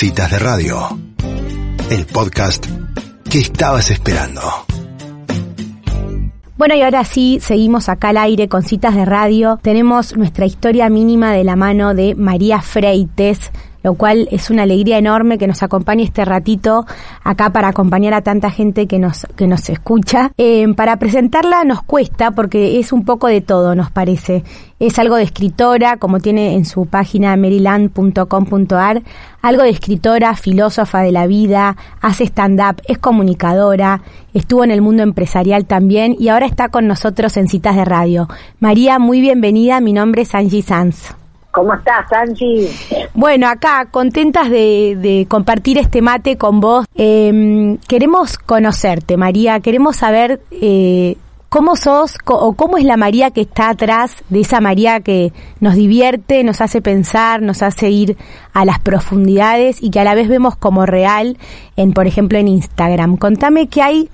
Citas 0.00 0.30
de 0.30 0.38
Radio, 0.38 0.96
el 1.90 2.06
podcast 2.06 2.64
que 3.28 3.40
estabas 3.40 3.90
esperando. 3.90 4.40
Bueno, 6.56 6.76
y 6.76 6.82
ahora 6.82 7.02
sí, 7.02 7.40
seguimos 7.42 7.88
acá 7.88 8.10
al 8.10 8.18
aire 8.18 8.48
con 8.48 8.62
citas 8.62 8.94
de 8.94 9.04
radio. 9.04 9.58
Tenemos 9.60 10.16
nuestra 10.16 10.46
historia 10.46 10.88
mínima 10.88 11.32
de 11.32 11.42
la 11.42 11.56
mano 11.56 11.94
de 11.94 12.14
María 12.14 12.62
Freites, 12.62 13.50
lo 13.88 13.94
cual 13.94 14.28
es 14.30 14.50
una 14.50 14.64
alegría 14.64 14.98
enorme 14.98 15.38
que 15.38 15.46
nos 15.46 15.62
acompañe 15.62 16.02
este 16.02 16.22
ratito 16.26 16.84
acá 17.24 17.48
para 17.54 17.68
acompañar 17.68 18.12
a 18.12 18.20
tanta 18.20 18.50
gente 18.50 18.86
que 18.86 18.98
nos, 18.98 19.26
que 19.34 19.46
nos 19.46 19.66
escucha. 19.70 20.30
Eh, 20.36 20.66
para 20.74 20.98
presentarla 20.98 21.64
nos 21.64 21.82
cuesta 21.82 22.32
porque 22.32 22.78
es 22.78 22.92
un 22.92 23.06
poco 23.06 23.28
de 23.28 23.40
todo, 23.40 23.74
nos 23.74 23.90
parece. 23.90 24.44
Es 24.78 24.98
algo 24.98 25.16
de 25.16 25.22
escritora, 25.22 25.96
como 25.96 26.20
tiene 26.20 26.52
en 26.52 26.66
su 26.66 26.84
página 26.84 27.34
maryland.com.ar, 27.38 29.02
algo 29.40 29.62
de 29.62 29.70
escritora, 29.70 30.36
filósofa 30.36 31.00
de 31.00 31.10
la 31.10 31.26
vida, 31.26 31.74
hace 32.02 32.24
stand-up, 32.24 32.82
es 32.86 32.98
comunicadora, 32.98 34.02
estuvo 34.34 34.64
en 34.64 34.70
el 34.70 34.82
mundo 34.82 35.02
empresarial 35.02 35.64
también 35.64 36.14
y 36.18 36.28
ahora 36.28 36.44
está 36.44 36.68
con 36.68 36.86
nosotros 36.86 37.38
en 37.38 37.48
citas 37.48 37.74
de 37.74 37.86
radio. 37.86 38.28
María, 38.60 38.98
muy 38.98 39.22
bienvenida, 39.22 39.80
mi 39.80 39.94
nombre 39.94 40.22
es 40.22 40.34
Angie 40.34 40.60
Sanz. 40.60 41.17
¿Cómo 41.58 41.74
estás, 41.74 42.06
Angie? 42.12 42.70
Bueno, 43.14 43.48
acá 43.48 43.88
contentas 43.90 44.48
de, 44.48 45.26
compartir 45.28 45.76
este 45.76 46.00
mate 46.02 46.38
con 46.38 46.60
vos. 46.60 46.86
Em, 46.94 47.78
queremos 47.88 48.38
conocerte, 48.38 49.16
María. 49.16 49.58
Queremos 49.58 49.96
saber 49.96 50.40
eh, 50.52 51.16
cómo 51.48 51.74
sos 51.74 52.14
o 52.26 52.52
cómo 52.52 52.78
es 52.78 52.84
la 52.84 52.96
María 52.96 53.32
que 53.32 53.40
está 53.40 53.70
atrás 53.70 54.14
de 54.28 54.42
esa 54.42 54.60
María 54.60 55.00
que 55.00 55.32
nos 55.58 55.74
divierte, 55.74 56.44
nos 56.44 56.60
hace 56.60 56.80
pensar, 56.80 57.42
nos 57.42 57.64
hace 57.64 57.90
ir 57.90 58.16
a 58.52 58.64
las 58.64 58.78
profundidades 58.78 59.82
y 59.82 59.90
que 59.90 59.98
a 59.98 60.04
la 60.04 60.14
vez 60.14 60.28
vemos 60.28 60.54
como 60.54 60.86
real, 60.86 61.38
en 61.74 61.92
por 61.92 62.06
ejemplo 62.06 62.38
en 62.38 62.46
Instagram. 62.46 63.16
Contame 63.16 63.66
qué 63.66 63.82
hay 63.82 64.10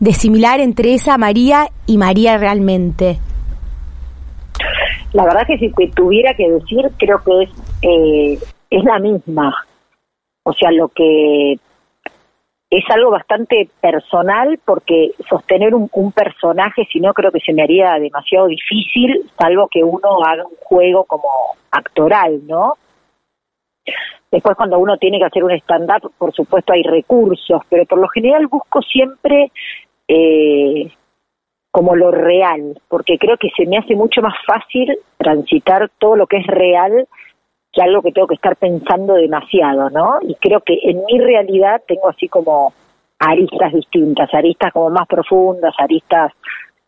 de 0.00 0.14
similar 0.14 0.58
entre 0.58 0.94
esa 0.94 1.16
María 1.16 1.68
y 1.86 1.96
María 1.96 2.38
realmente. 2.38 3.20
La 5.12 5.24
verdad 5.24 5.46
que 5.46 5.58
si 5.58 5.70
tuviera 5.92 6.34
que 6.34 6.50
decir, 6.50 6.90
creo 6.98 7.22
que 7.24 7.42
es, 7.42 7.50
eh, 7.82 8.38
es 8.70 8.84
la 8.84 8.98
misma. 8.98 9.54
O 10.42 10.52
sea, 10.52 10.70
lo 10.70 10.88
que 10.88 11.58
es 12.70 12.84
algo 12.90 13.10
bastante 13.10 13.68
personal 13.80 14.58
porque 14.64 15.12
sostener 15.28 15.74
un, 15.74 16.12
personaje, 16.12 16.86
si 16.92 17.00
no, 17.00 17.14
creo 17.14 17.32
que 17.32 17.40
se 17.40 17.52
me 17.52 17.62
haría 17.62 17.94
demasiado 17.94 18.46
difícil, 18.46 19.30
salvo 19.38 19.68
que 19.68 19.82
uno 19.82 20.22
haga 20.24 20.44
un 20.44 20.56
juego 20.60 21.04
como 21.04 21.28
actoral, 21.70 22.46
¿no? 22.46 22.74
Después 24.30 24.56
cuando 24.56 24.78
uno 24.78 24.98
tiene 24.98 25.18
que 25.18 25.24
hacer 25.24 25.42
un 25.42 25.52
stand-up, 25.52 26.12
por 26.18 26.34
supuesto 26.34 26.74
hay 26.74 26.82
recursos, 26.82 27.62
pero 27.70 27.86
por 27.86 27.98
lo 27.98 28.08
general 28.08 28.46
busco 28.46 28.82
siempre 28.82 29.50
eh, 30.06 30.90
como 31.70 31.94
lo 31.94 32.10
real, 32.10 32.80
porque 32.88 33.18
creo 33.18 33.36
que 33.36 33.48
se 33.56 33.66
me 33.66 33.78
hace 33.78 33.94
mucho 33.94 34.20
más 34.22 34.34
fácil 34.46 34.98
transitar 35.16 35.90
todo 35.98 36.16
lo 36.16 36.26
que 36.26 36.38
es 36.38 36.46
real 36.46 37.06
que 37.72 37.82
algo 37.82 38.02
que 38.02 38.12
tengo 38.12 38.26
que 38.26 38.34
estar 38.34 38.56
pensando 38.56 39.14
demasiado, 39.14 39.90
¿no? 39.90 40.18
Y 40.22 40.34
creo 40.36 40.60
que 40.60 40.78
en 40.82 41.04
mi 41.04 41.18
realidad 41.18 41.82
tengo 41.86 42.08
así 42.08 42.28
como 42.28 42.72
aristas 43.18 43.72
distintas, 43.72 44.32
aristas 44.32 44.72
como 44.72 44.90
más 44.90 45.06
profundas, 45.06 45.74
aristas 45.78 46.32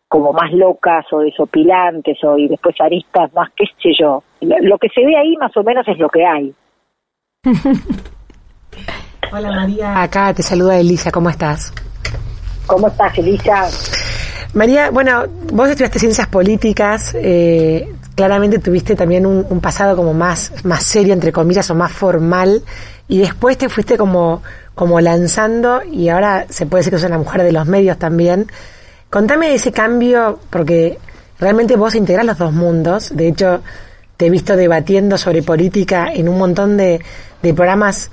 como 0.07 0.33
más 0.33 0.51
locas 0.51 1.05
o 1.11 1.19
desopilantes 1.19 2.21
o 2.23 2.37
y 2.37 2.47
después 2.47 2.75
aristas 2.81 3.31
más 3.33 3.49
qué 3.55 3.65
sé 3.81 3.91
yo. 3.97 4.23
Lo, 4.41 4.77
que 4.77 4.89
se 4.89 5.05
ve 5.05 5.15
ahí 5.15 5.37
más 5.37 5.55
o 5.55 5.63
menos 5.63 5.87
es 5.87 5.97
lo 5.99 6.09
que 6.09 6.25
hay. 6.25 6.53
Hola 9.33 9.51
María. 9.51 10.01
Acá 10.01 10.33
te 10.33 10.43
saluda 10.43 10.77
Elisa, 10.77 11.11
¿cómo 11.11 11.29
estás? 11.29 11.73
¿Cómo 12.67 12.87
estás, 12.87 13.17
Elisa? 13.17 14.00
María, 14.53 14.91
bueno, 14.91 15.23
vos 15.53 15.69
estudiaste 15.69 15.97
ciencias 15.97 16.27
políticas, 16.27 17.15
eh, 17.15 17.87
claramente 18.15 18.59
tuviste 18.59 18.95
también 18.95 19.25
un, 19.25 19.61
pasado 19.61 19.95
como 19.95 20.13
más, 20.13 20.51
más 20.65 20.83
serio, 20.83 21.13
entre 21.13 21.31
comillas, 21.31 21.69
o 21.69 21.75
más 21.75 21.93
formal, 21.93 22.61
y 23.07 23.19
después 23.19 23.57
te 23.57 23.69
fuiste 23.69 23.97
como, 23.97 24.43
como 24.75 24.99
lanzando, 24.99 25.81
y 25.89 26.09
ahora 26.09 26.47
se 26.49 26.65
puede 26.65 26.81
decir 26.81 26.91
que 26.91 26.99
sos 26.99 27.07
una 27.07 27.17
mujer 27.17 27.43
de 27.43 27.53
los 27.53 27.65
medios 27.65 27.97
también. 27.97 28.47
Contame 29.09 29.53
ese 29.53 29.71
cambio, 29.71 30.39
porque 30.49 30.97
realmente 31.39 31.77
vos 31.77 31.95
integrás 31.95 32.25
los 32.25 32.37
dos 32.37 32.51
mundos, 32.51 33.15
de 33.15 33.29
hecho, 33.29 33.61
te 34.17 34.25
he 34.25 34.29
visto 34.29 34.57
debatiendo 34.57 35.17
sobre 35.17 35.43
política 35.43 36.11
en 36.13 36.27
un 36.27 36.37
montón 36.37 36.75
de, 36.75 36.99
de 37.41 37.53
programas 37.53 38.11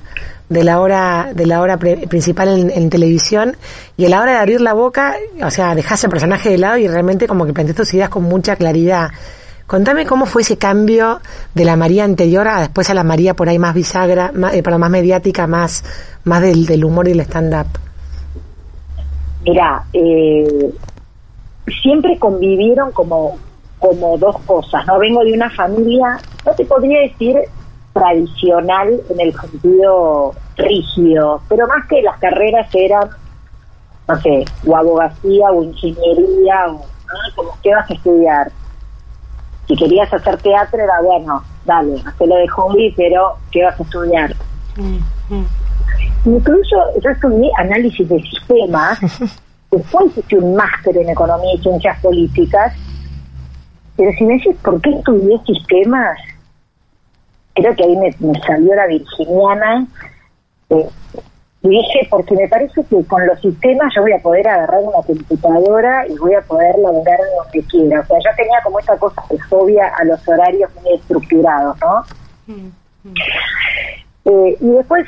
de 0.49 0.65
la 0.65 0.81
hora 0.81 1.31
de 1.35 1.47
la 1.47 1.61
hora 1.61 1.77
principal 1.77 2.71
en, 2.71 2.91
televisión 2.91 3.57
y 3.97 4.07
a 4.07 4.09
la 4.09 4.23
hora 4.23 4.33
de 4.33 4.39
abrir 4.39 4.61
la 4.61 4.73
boca, 4.73 5.17
o 5.43 5.51
sea, 5.51 5.75
dejas 5.75 6.03
el 6.05 6.11
personaje 6.11 6.51
de 6.51 6.59
lado 6.59 6.79
y 6.79 6.89
realmente 6.89 7.27
como 7.27 7.45
que 7.45 7.53
planteas 7.53 7.77
tus 7.77 7.95
ideas 7.95 8.09
con 8.09 8.25
mucha 8.25 8.57
claridad. 8.57 9.11
Contame 9.67 10.07
cómo 10.07 10.25
fue 10.25 10.43
ese 10.43 10.57
cambio 10.57 11.21
de 11.55 11.65
la 11.67 11.77
María 11.77 12.05
anterior 12.05 12.49
a 12.49 12.61
después 12.61 12.89
a 12.89 12.95
la 12.95 13.05
María 13.05 13.35
por 13.35 13.51
ahí 13.51 13.59
más 13.59 13.75
bisagra, 13.75 14.33
más, 14.33 14.55
eh, 14.55 14.63
más 14.63 14.91
mediática, 14.91 15.47
más, 15.47 15.85
más 16.25 16.41
del, 16.41 16.65
del 16.65 16.85
humor 16.85 17.07
y 17.09 17.13
el 17.13 17.21
stand-up. 17.21 17.67
Mira, 19.45 19.85
eh, 19.93 20.73
siempre 21.83 22.19
convivieron 22.19 22.93
como, 22.93 23.37
como 23.79 24.17
dos 24.17 24.39
cosas, 24.47 24.87
¿no? 24.87 24.99
Vengo 24.99 25.23
de 25.23 25.35
una 25.35 25.51
familia, 25.51 26.19
no 26.47 26.53
te 26.53 26.65
podría 26.65 27.01
decir 27.01 27.37
tradicional 27.99 29.01
en 29.11 29.21
el 29.21 29.33
sentido 29.35 30.35
rígido, 30.57 31.41
pero 31.49 31.67
más 31.67 31.87
que 31.89 32.03
las 32.03 32.19
carreras 32.19 32.69
eran, 32.73 33.11
no 34.07 34.21
sé, 34.21 34.45
o 34.67 34.77
abogacía 34.77 35.51
o 35.51 35.63
ingeniería, 35.63 36.69
o 36.69 36.85
como 37.35 37.59
que 37.63 37.75
vas 37.75 37.91
a 37.91 37.95
estudiar. 37.95 38.53
Si 39.67 39.77
querías 39.77 40.13
hacer 40.13 40.39
teatro 40.39 40.79
era 40.83 41.01
bueno, 41.03 41.43
dale, 41.65 42.01
hazlo 42.07 42.37
de 42.37 42.49
hobby, 42.49 42.95
pero 42.97 43.37
¿qué 43.51 43.65
vas 43.65 43.79
a 43.79 43.83
estudiar? 43.83 44.35
Incluso 46.25 46.77
yo 47.03 47.11
estudié 47.11 47.51
análisis 47.59 48.09
de 48.09 48.21
sistemas, 48.23 48.99
después 49.71 50.17
hice 50.17 50.37
un 50.37 50.55
máster 50.55 50.97
en 50.97 51.11
economía 51.11 51.55
y 51.55 51.59
ciencias 51.59 52.01
políticas, 52.01 52.75
pero 53.97 54.13
si 54.13 54.25
me 54.25 54.35
dices 54.35 54.57
por 54.63 54.81
qué 54.81 54.91
estudié 54.91 55.39
sistemas, 55.45 56.19
creo 57.59 57.75
que 57.75 57.85
ahí 57.85 57.97
me, 57.97 58.41
salió 58.41 58.75
la 58.75 58.87
virginiana. 58.87 59.87
Eh, 60.71 60.89
y 61.63 61.69
dije, 61.71 62.07
porque 62.09 62.37
me 62.37 62.49
parece 62.49 62.85
que 62.85 63.05
con 63.05 63.27
los 63.27 63.41
sistemas 63.41 63.93
yo 63.95 64.03
voy 64.03 64.13
a 64.13 64.23
poder 64.23 64.47
agarrar 64.47 64.81
una 64.81 65.03
computadora 65.05 66.07
y 66.07 66.17
voy 66.17 66.35
a 66.35 66.43
poder 66.43 66.79
laburar 66.79 67.19
donde 67.37 67.67
quiera. 67.67 68.01
O 68.01 68.07
sea, 68.07 68.19
yo 68.19 68.31
tenía 68.37 68.61
como 68.63 68.79
esta 68.79 68.97
cosa 68.97 69.23
de 69.29 69.39
fobia 69.45 69.89
a 69.99 70.05
los 70.05 70.27
horarios 70.29 70.71
muy 70.83 70.95
estructurados, 70.95 71.77
¿no? 71.81 72.05
Mm, 72.47 72.69
mm. 73.05 73.15
Eh, 74.27 74.57
y 74.61 74.69
después, 74.69 75.07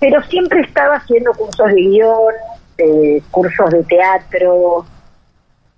pero 0.00 0.20
siempre 0.24 0.62
estaba 0.62 0.96
haciendo 0.96 1.32
cursos 1.34 1.68
de 1.68 1.80
guion, 1.80 2.34
eh, 2.78 3.22
cursos 3.30 3.70
de 3.70 3.84
teatro, 3.84 4.84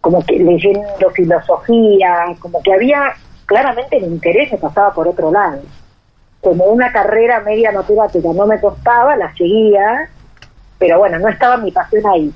como 0.00 0.25
que 0.25 0.39
leyendo 0.39 1.11
filosofía, 1.15 2.34
como 2.41 2.62
que 2.62 2.73
había 2.73 3.15
claramente 3.47 3.97
el 3.97 4.05
interés 4.05 4.53
me 4.53 4.59
pasaba 4.59 4.93
por 4.93 5.09
otro 5.09 5.31
lado. 5.31 5.62
Como 6.41 6.65
una 6.66 6.93
carrera 6.93 7.41
media 7.41 7.72
matemática 7.72 8.28
no 8.34 8.47
me 8.47 8.60
costaba, 8.60 9.16
la 9.16 9.34
seguía, 9.34 10.10
pero 10.78 10.99
bueno, 10.99 11.19
no 11.19 11.28
estaba 11.28 11.56
mi 11.56 11.71
pasión 11.71 12.06
ahí. 12.06 12.32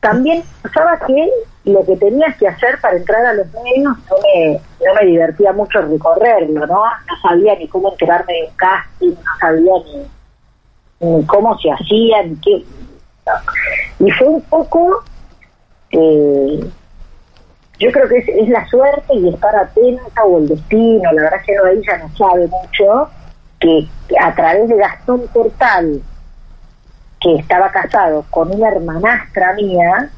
También 0.00 0.42
pasaba 0.62 0.98
que 1.06 1.30
lo 1.64 1.84
que 1.84 1.96
tenías 1.96 2.36
que 2.36 2.46
hacer 2.46 2.80
para 2.80 2.96
entrar 2.96 3.26
a 3.26 3.32
los 3.32 3.46
medios 3.52 3.96
no 4.08 4.16
me, 4.22 4.60
no 4.84 4.94
me 5.00 5.06
divertía 5.06 5.52
mucho 5.52 5.80
recorrerlo, 5.82 6.66
¿no? 6.66 6.84
No 6.84 7.20
sabía 7.22 7.56
ni 7.56 7.66
cómo 7.66 7.90
enterarme 7.90 8.32
de 8.32 8.48
un 8.48 8.56
casting, 8.56 9.10
no 9.10 9.38
sabía 9.40 9.72
ni, 11.00 11.10
ni 11.10 11.26
cómo 11.26 11.58
se 11.58 11.70
hacía, 11.72 12.22
ni 12.22 12.36
qué. 12.36 12.64
Y 13.98 14.10
fue 14.12 14.28
un 14.28 14.40
poco 14.42 15.02
eh, 15.90 16.70
yo 17.78 17.92
creo 17.92 18.08
que 18.08 18.18
es, 18.18 18.48
la 18.48 18.66
suerte 18.68 19.14
y 19.14 19.28
estar 19.28 19.54
atenta 19.54 20.24
o 20.24 20.38
el 20.38 20.48
destino, 20.48 21.12
la 21.12 21.22
verdad 21.22 21.40
es 21.40 21.46
que 21.46 21.52
ella 21.52 21.98
no 21.98 22.16
sabe 22.16 22.48
mucho, 22.48 23.10
que 23.60 23.88
a 24.18 24.34
través 24.34 24.68
de 24.68 24.76
Gastón 24.76 25.26
Portal, 25.32 26.00
que 27.20 27.36
estaba 27.36 27.70
casado 27.70 28.24
con 28.30 28.54
una 28.54 28.68
hermanastra 28.68 29.54
mía, 29.54 30.10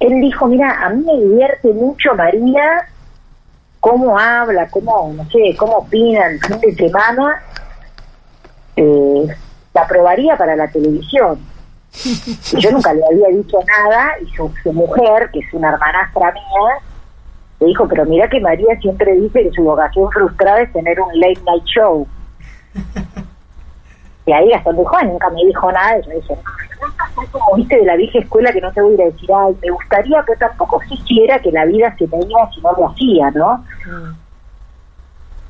él 0.00 0.20
dijo, 0.20 0.46
mira, 0.46 0.84
a 0.84 0.90
mí 0.90 1.04
me 1.04 1.20
divierte 1.20 1.72
mucho 1.72 2.14
María, 2.14 2.86
cómo 3.80 4.18
habla, 4.18 4.68
cómo, 4.68 5.12
no 5.14 5.24
sé, 5.30 5.56
cómo 5.56 5.78
opina 5.78 6.26
el 6.26 6.40
fin 6.40 6.60
de 6.60 6.74
semana, 6.74 7.42
eh, 8.76 9.26
la 9.72 9.86
probaría 9.86 10.36
para 10.36 10.54
la 10.54 10.68
televisión 10.68 11.53
yo 12.58 12.70
nunca 12.72 12.92
le 12.92 13.02
había 13.06 13.28
dicho 13.28 13.58
nada 13.66 14.12
y 14.20 14.26
su, 14.34 14.72
mujer, 14.72 15.30
que 15.32 15.38
es 15.40 15.54
una 15.54 15.70
hermanastra 15.70 16.32
mía, 16.32 16.82
le 17.60 17.66
dijo, 17.66 17.86
pero 17.88 18.04
mira 18.04 18.28
que 18.28 18.40
María 18.40 18.78
siempre 18.80 19.12
dice 19.12 19.44
que 19.44 19.52
su 19.52 19.62
vocación 19.62 20.10
frustrada 20.10 20.62
es 20.62 20.72
tener 20.72 21.00
un 21.00 21.18
late 21.20 21.40
night 21.46 21.64
show. 21.64 22.06
Y 24.26 24.32
ahí 24.32 24.48
Gastón 24.50 24.76
dijo, 24.78 24.96
"Ay, 24.96 25.08
nunca 25.08 25.28
me 25.30 25.44
dijo 25.44 25.70
nada. 25.70 25.98
Y 25.98 26.02
yo 26.02 26.14
dije, 26.14 26.38
soy 27.14 27.26
como 27.28 27.56
viste 27.56 27.76
de 27.76 27.84
la 27.84 27.96
vieja 27.96 28.18
escuela 28.18 28.52
que 28.52 28.60
no 28.60 28.72
te 28.72 28.80
voy 28.80 28.92
a 28.92 28.94
ir 28.94 29.02
a 29.02 29.04
decir, 29.06 29.30
ay, 29.32 29.56
me 29.62 29.70
gustaría, 29.70 30.22
pero 30.26 30.38
tampoco 30.38 30.80
quisiera 30.88 31.38
que 31.38 31.52
la 31.52 31.64
vida 31.66 31.94
se 31.98 32.06
me 32.08 32.18
iba 32.18 32.50
si 32.52 32.60
no 32.60 32.72
lo 32.72 32.88
hacía, 32.88 33.30
¿no? 33.32 33.64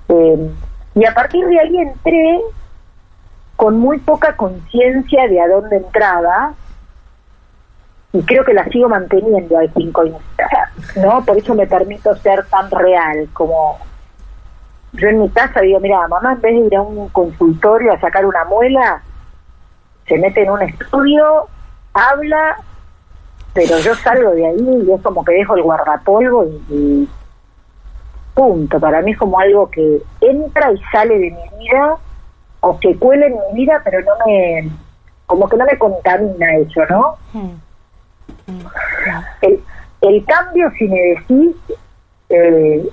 Eh, 0.08 0.50
y 0.94 1.04
a 1.04 1.14
partir 1.14 1.46
de 1.46 1.58
ahí 1.58 1.76
entré 1.78 2.40
con 3.56 3.78
muy 3.78 3.98
poca 3.98 4.36
conciencia 4.36 5.28
de 5.28 5.40
a 5.40 5.48
dónde 5.48 5.76
entraba 5.76 6.54
y 8.12 8.22
creo 8.22 8.44
que 8.44 8.54
la 8.54 8.64
sigo 8.66 8.88
manteniendo 8.88 9.58
al 9.58 9.72
cinco 9.74 10.04
¿no? 10.96 11.24
Por 11.24 11.36
eso 11.36 11.54
me 11.54 11.66
permito 11.66 12.14
ser 12.16 12.44
tan 12.46 12.70
real, 12.70 13.28
como 13.32 13.78
yo 14.92 15.08
en 15.08 15.22
mi 15.22 15.28
casa 15.30 15.60
digo, 15.60 15.80
mira, 15.80 16.06
mamá 16.06 16.34
en 16.34 16.40
vez 16.40 16.54
de 16.54 16.66
ir 16.66 16.76
a 16.76 16.82
un 16.82 17.08
consultorio 17.08 17.92
a 17.92 18.00
sacar 18.00 18.24
una 18.24 18.44
muela, 18.44 19.02
se 20.06 20.16
mete 20.18 20.42
en 20.42 20.50
un 20.50 20.62
estudio, 20.62 21.48
habla, 21.92 22.56
pero 23.52 23.78
yo 23.78 23.94
salgo 23.96 24.30
de 24.30 24.46
ahí 24.46 24.84
y 24.86 24.92
es 24.92 25.02
como 25.02 25.24
que 25.24 25.32
dejo 25.32 25.56
el 25.56 25.62
guardapolvo 25.62 26.44
y, 26.44 26.74
y 26.74 27.08
punto. 28.34 28.78
Para 28.78 29.00
mí 29.02 29.12
es 29.12 29.18
como 29.18 29.40
algo 29.40 29.68
que 29.70 30.02
entra 30.20 30.72
y 30.72 30.80
sale 30.92 31.18
de 31.18 31.30
mi 31.30 31.64
vida 31.64 31.96
o 32.64 32.78
que 32.80 32.96
cuela 32.96 33.26
en 33.26 33.34
mi 33.34 33.60
vida, 33.60 33.80
pero 33.84 34.00
no 34.00 34.12
me, 34.26 34.70
como 35.26 35.46
que 35.48 35.56
no 35.58 35.66
me 35.66 35.78
contamina 35.78 36.54
eso, 36.56 36.80
¿no? 36.88 37.18
El, 39.42 39.62
el 40.00 40.24
cambio, 40.24 40.70
si 40.78 40.88
me 40.88 40.98
decís, 40.98 41.56
eh, 42.30 42.88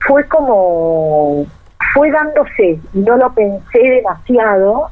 fue 0.00 0.28
como, 0.28 1.46
fue 1.94 2.10
dándose, 2.10 2.78
y 2.92 2.98
no 2.98 3.16
lo 3.16 3.32
pensé 3.32 3.78
demasiado, 3.78 4.90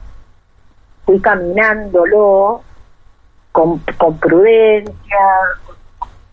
fui 1.04 1.20
caminándolo 1.20 2.62
con, 3.52 3.80
con 3.98 4.18
prudencia, 4.18 5.24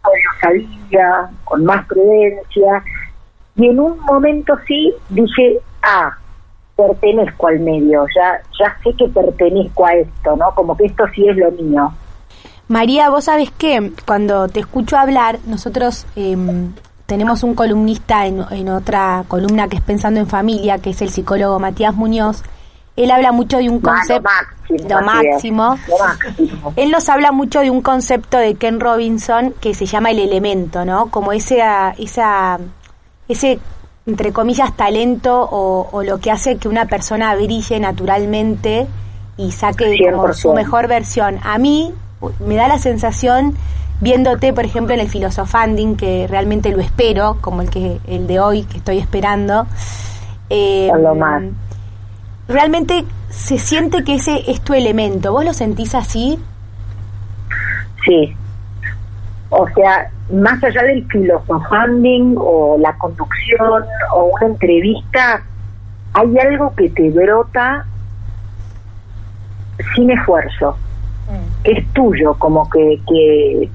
con 0.02 0.14
sabía, 0.40 1.30
con 1.44 1.66
más 1.66 1.86
prudencia, 1.86 2.82
y 3.58 3.68
en 3.68 3.80
un 3.82 4.00
momento 4.00 4.58
sí 4.66 4.94
dije, 5.10 5.60
ah, 5.82 6.18
pertenezco 6.76 7.48
al 7.48 7.60
medio, 7.60 8.06
ya, 8.16 8.42
ya 8.60 8.78
sé 8.84 8.96
que 8.98 9.08
pertenezco 9.08 9.86
a 9.86 9.94
esto, 9.94 10.36
¿no? 10.36 10.54
Como 10.54 10.76
que 10.76 10.86
esto 10.86 11.06
sí 11.14 11.28
es 11.28 11.38
lo 11.38 11.52
mío. 11.52 11.92
María, 12.68 13.10
vos 13.10 13.26
sabés 13.26 13.52
que 13.52 13.92
cuando 14.06 14.48
te 14.48 14.60
escucho 14.60 14.98
hablar, 14.98 15.40
nosotros 15.46 16.06
em, 16.16 16.74
tenemos 17.06 17.44
un 17.44 17.54
columnista 17.54 18.26
en, 18.26 18.44
en, 18.50 18.70
otra 18.70 19.24
columna 19.28 19.68
que 19.68 19.78
es 19.78 19.82
Pensando 19.82 20.20
en 20.20 20.28
Familia, 20.28 20.80
que 20.80 20.90
es 20.90 21.02
el 21.02 21.10
psicólogo 21.10 21.60
Matías 21.60 21.96
Muñoz. 21.96 22.44
Él 22.96 23.12
habla 23.12 23.32
mucho 23.32 23.58
de 23.58 23.70
un 23.70 23.82
concepto. 23.82 24.30
Lo 24.70 25.02
máximo, 25.02 25.78
lo 25.88 25.98
máximo. 26.00 26.74
Él 26.76 26.90
nos 26.92 27.08
habla 27.10 27.32
mucho 27.32 27.60
de 27.60 27.70
un 27.70 27.82
concepto 27.82 28.38
de 28.38 28.56
Ken 28.56 28.80
Robinson 28.80 29.54
que 29.62 29.76
se 29.76 29.86
llama 29.86 30.12
el 30.12 30.20
elemento, 30.20 30.86
¿no? 30.86 31.12
Como 31.12 31.34
ese, 31.34 31.62
esa, 32.00 32.58
ese 33.28 33.60
entre 34.08 34.32
comillas, 34.32 34.76
talento 34.76 35.42
o, 35.42 35.90
o, 35.92 36.04
lo 36.04 36.20
que 36.20 36.32
hace 36.32 36.58
que 36.58 36.68
una 36.68 36.86
persona 36.86 37.36
brille 37.36 37.80
naturalmente 37.80 38.88
y 39.38 39.52
saque 39.52 39.98
como 40.12 40.34
su 40.34 40.54
mejor 40.54 40.88
versión. 40.88 41.40
A 41.44 41.58
mí 41.58 41.94
me 42.40 42.56
da 42.56 42.68
la 42.68 42.78
sensación, 42.78 43.56
viéndote, 44.02 44.54
por 44.54 44.66
ejemplo, 44.66 44.94
en 44.94 45.00
el 45.00 45.10
Filosofanding, 45.10 45.96
que 45.96 46.28
realmente 46.28 46.72
lo 46.72 46.82
espero, 46.82 47.38
como 47.42 47.62
el, 47.62 47.70
que, 47.70 48.00
el 48.08 48.28
de 48.28 48.40
hoy 48.40 48.64
que 48.64 48.78
estoy 48.78 49.00
esperando, 49.00 49.66
eh, 50.50 50.92
realmente 52.48 53.06
se 53.30 53.58
siente 53.58 54.04
que 54.04 54.16
ese 54.16 54.50
es 54.50 54.62
tu 54.62 54.74
elemento. 54.74 55.32
¿Vos 55.32 55.44
lo 55.44 55.54
sentís 55.54 55.96
así? 55.96 56.40
Sí. 58.06 58.36
O 59.50 59.68
sea, 59.70 60.10
más 60.32 60.64
allá 60.64 60.84
del 60.84 61.06
filosofanding 61.08 62.36
o 62.38 62.78
la 62.80 62.94
conducción 62.98 63.84
o 64.14 64.24
una 64.26 64.48
entrevista, 64.48 65.44
hay 66.14 66.38
algo 66.40 66.74
que 66.76 66.90
te 66.90 67.10
brota 67.12 67.86
sin 69.96 70.10
esfuerzo, 70.12 70.78
que 71.64 71.72
es 71.74 71.94
tuyo, 71.94 72.34
como 72.36 72.70
que, 72.70 73.00
que, 73.08 73.70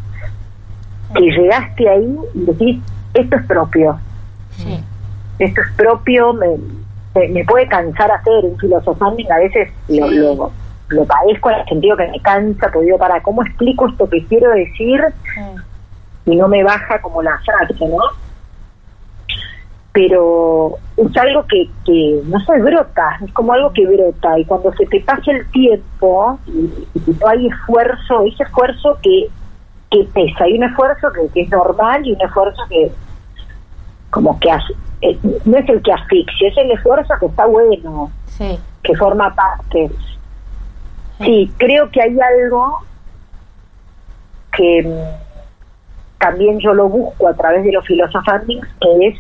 que 1.14 1.20
llegaste 1.31 1.88
ahí 1.88 2.17
y 2.34 2.44
decís, 2.46 2.82
esto 3.14 3.37
es 3.37 3.46
propio. 3.46 3.99
Sí. 4.56 4.82
Esto 5.38 5.61
es 5.62 5.72
propio, 5.76 6.32
me, 6.34 6.46
me, 7.14 7.28
me 7.28 7.44
puede 7.44 7.67
cansar 7.69 8.11
hacer 8.11 8.44
un 8.44 8.58
filosofanding, 8.58 9.31
a 9.31 9.38
veces 9.38 9.69
Sí. 9.87 9.99
lo, 10.00 10.11
lo, 10.11 10.50
lo 10.88 11.05
padezco 11.05 11.50
en 11.50 11.61
el 11.61 11.67
sentido 11.67 11.96
que 11.96 12.08
me 12.08 12.20
cansa, 12.20 12.69
porque 12.72 12.87
digo, 12.87 12.99
para, 12.99 13.20
¿cómo 13.22 13.43
explico 13.43 13.88
esto 13.88 14.08
que 14.08 14.25
quiero 14.26 14.50
decir? 14.50 15.02
Y 16.26 16.37
no 16.37 16.49
me 16.49 16.62
baja 16.64 17.00
como 17.00 17.22
la 17.22 17.38
frase, 17.38 17.87
¿no? 17.88 17.99
Pero 19.93 20.76
es 20.96 21.17
algo 21.17 21.44
que, 21.49 21.69
que, 21.84 22.20
no 22.26 22.38
sé, 22.40 22.58
brota, 22.62 23.19
es 23.25 23.32
como 23.32 23.52
algo 23.52 23.72
que 23.72 23.84
brota, 23.87 24.38
y 24.38 24.44
cuando 24.44 24.72
se 24.75 24.87
te 24.87 25.00
pasa 25.00 25.32
el 25.32 25.50
tiempo 25.50 26.38
y, 26.46 26.61
y 26.94 27.17
no 27.20 27.26
hay 27.26 27.49
esfuerzo, 27.49 28.22
ese 28.25 28.44
esfuerzo 28.44 28.96
que, 29.02 29.26
que 29.90 30.05
pesa, 30.14 30.44
hay 30.44 30.58
un 30.58 30.64
esfuerzo 30.64 31.08
que, 31.12 31.28
que 31.34 31.40
es 31.43 31.50
normal 31.50 32.06
y 32.06 32.12
un 32.12 32.20
esfuerzo 32.20 32.62
que 32.69 32.93
como 34.11 34.38
que 34.38 34.50
as- 34.52 34.72
eh, 35.02 35.19
no 35.44 35.56
es 35.58 35.69
el 35.69 35.82
que 35.82 35.93
asfixia, 35.93 36.49
es 36.49 36.56
el 36.58 36.70
esfuerzo 36.70 37.12
que 37.19 37.26
está 37.26 37.46
bueno, 37.46 38.12
Sí. 38.26 38.58
que 38.84 38.94
forma 38.96 39.34
parte. 39.34 39.90
Sí, 41.19 41.52
creo 41.58 41.90
que 41.90 42.00
hay 42.00 42.17
algo 42.20 42.78
que 44.52 45.05
también 46.20 46.61
yo 46.61 46.75
lo 46.75 46.88
busco 46.88 47.28
a 47.28 47.34
través 47.34 47.64
de 47.64 47.72
los 47.72 47.84
filosofandings, 47.87 48.69
que 48.81 49.08
es 49.08 49.19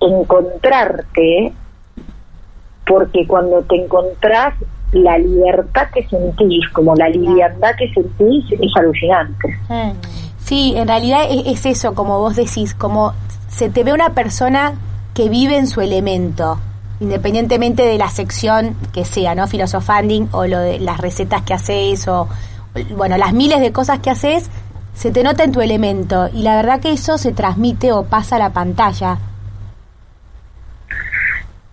encontrarte, 0.00 1.52
porque 2.86 3.26
cuando 3.26 3.62
te 3.62 3.82
encontrás, 3.82 4.54
la 4.92 5.18
libertad 5.18 5.88
que 5.92 6.06
sentís, 6.06 6.68
como 6.72 6.94
la 6.94 7.08
liviandad 7.08 7.74
que 7.76 7.92
sentís, 7.92 8.44
es 8.52 8.76
alucinante. 8.76 9.58
Sí, 10.38 10.74
en 10.76 10.86
realidad 10.86 11.22
es, 11.30 11.46
es 11.46 11.66
eso, 11.66 11.94
como 11.94 12.20
vos 12.20 12.36
decís, 12.36 12.74
como 12.74 13.14
se 13.48 13.70
te 13.70 13.82
ve 13.82 13.92
una 13.92 14.10
persona 14.10 14.74
que 15.14 15.28
vive 15.28 15.56
en 15.56 15.66
su 15.66 15.80
elemento, 15.80 16.58
independientemente 17.00 17.84
de 17.84 17.98
la 17.98 18.08
sección 18.08 18.76
que 18.92 19.04
sea, 19.04 19.34
¿no? 19.34 19.46
Filosofanding 19.46 20.28
o 20.32 20.46
lo 20.46 20.60
de 20.60 20.78
las 20.78 20.98
recetas 20.98 21.42
que 21.42 21.54
haces 21.54 22.06
o, 22.06 22.28
bueno, 22.96 23.16
las 23.16 23.32
miles 23.32 23.60
de 23.60 23.72
cosas 23.72 23.98
que 24.00 24.10
haces, 24.10 24.50
se 24.98 25.12
te 25.12 25.22
nota 25.22 25.44
en 25.44 25.52
tu 25.52 25.60
elemento 25.60 26.26
y 26.34 26.42
la 26.42 26.56
verdad 26.56 26.80
que 26.80 26.90
eso 26.90 27.18
se 27.18 27.30
transmite 27.32 27.92
o 27.92 28.02
pasa 28.02 28.34
a 28.34 28.40
la 28.40 28.50
pantalla. 28.50 29.18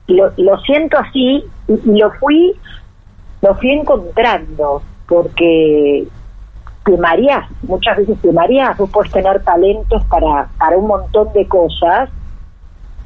lo, 0.06 0.32
lo 0.38 0.60
siento 0.60 1.00
así 1.00 1.44
y, 1.68 1.98
lo 1.98 2.12
fui 2.20 2.54
lo 3.42 3.56
fui 3.56 3.72
encontrando 3.72 4.84
porque 5.08 6.08
te 6.84 6.98
muchas 7.64 7.98
veces 7.98 8.22
te 8.22 8.32
mareás, 8.32 8.78
vos 8.78 8.92
puedes 8.92 9.12
tener 9.12 9.44
talentos 9.44 10.04
para, 10.06 10.48
para 10.60 10.78
un 10.78 10.86
montón 10.86 11.34
de 11.34 11.48
cosas, 11.48 12.12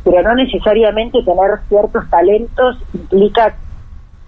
pero 0.03 0.21
no 0.21 0.35
necesariamente 0.35 1.23
tener 1.23 1.59
ciertos 1.69 2.09
talentos 2.09 2.77
implica 2.93 3.55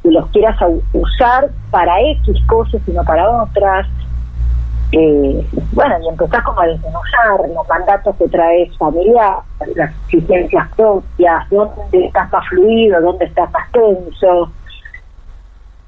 que 0.01 0.09
los 0.09 0.25
quieras 0.29 0.57
usar 0.93 1.49
para 1.69 1.99
X 1.99 2.41
cosas, 2.47 2.81
sino 2.85 3.03
para 3.03 3.43
otras. 3.43 3.87
Eh, 4.93 5.47
bueno, 5.71 5.95
y 6.01 6.09
empezás 6.09 6.43
como 6.43 6.59
a 6.59 6.67
desmenuzar 6.67 7.39
los 7.55 7.67
mandatos 7.67 8.15
que 8.17 8.27
traes 8.27 8.77
familiar, 8.77 9.37
las 9.75 9.91
exigencias 10.03 10.67
propias, 10.75 11.49
dónde 11.49 12.05
estás 12.05 12.31
más 12.31 12.47
fluido, 12.49 13.01
dónde 13.01 13.25
estás 13.25 13.49
más 13.51 13.71
tenso. 13.71 14.51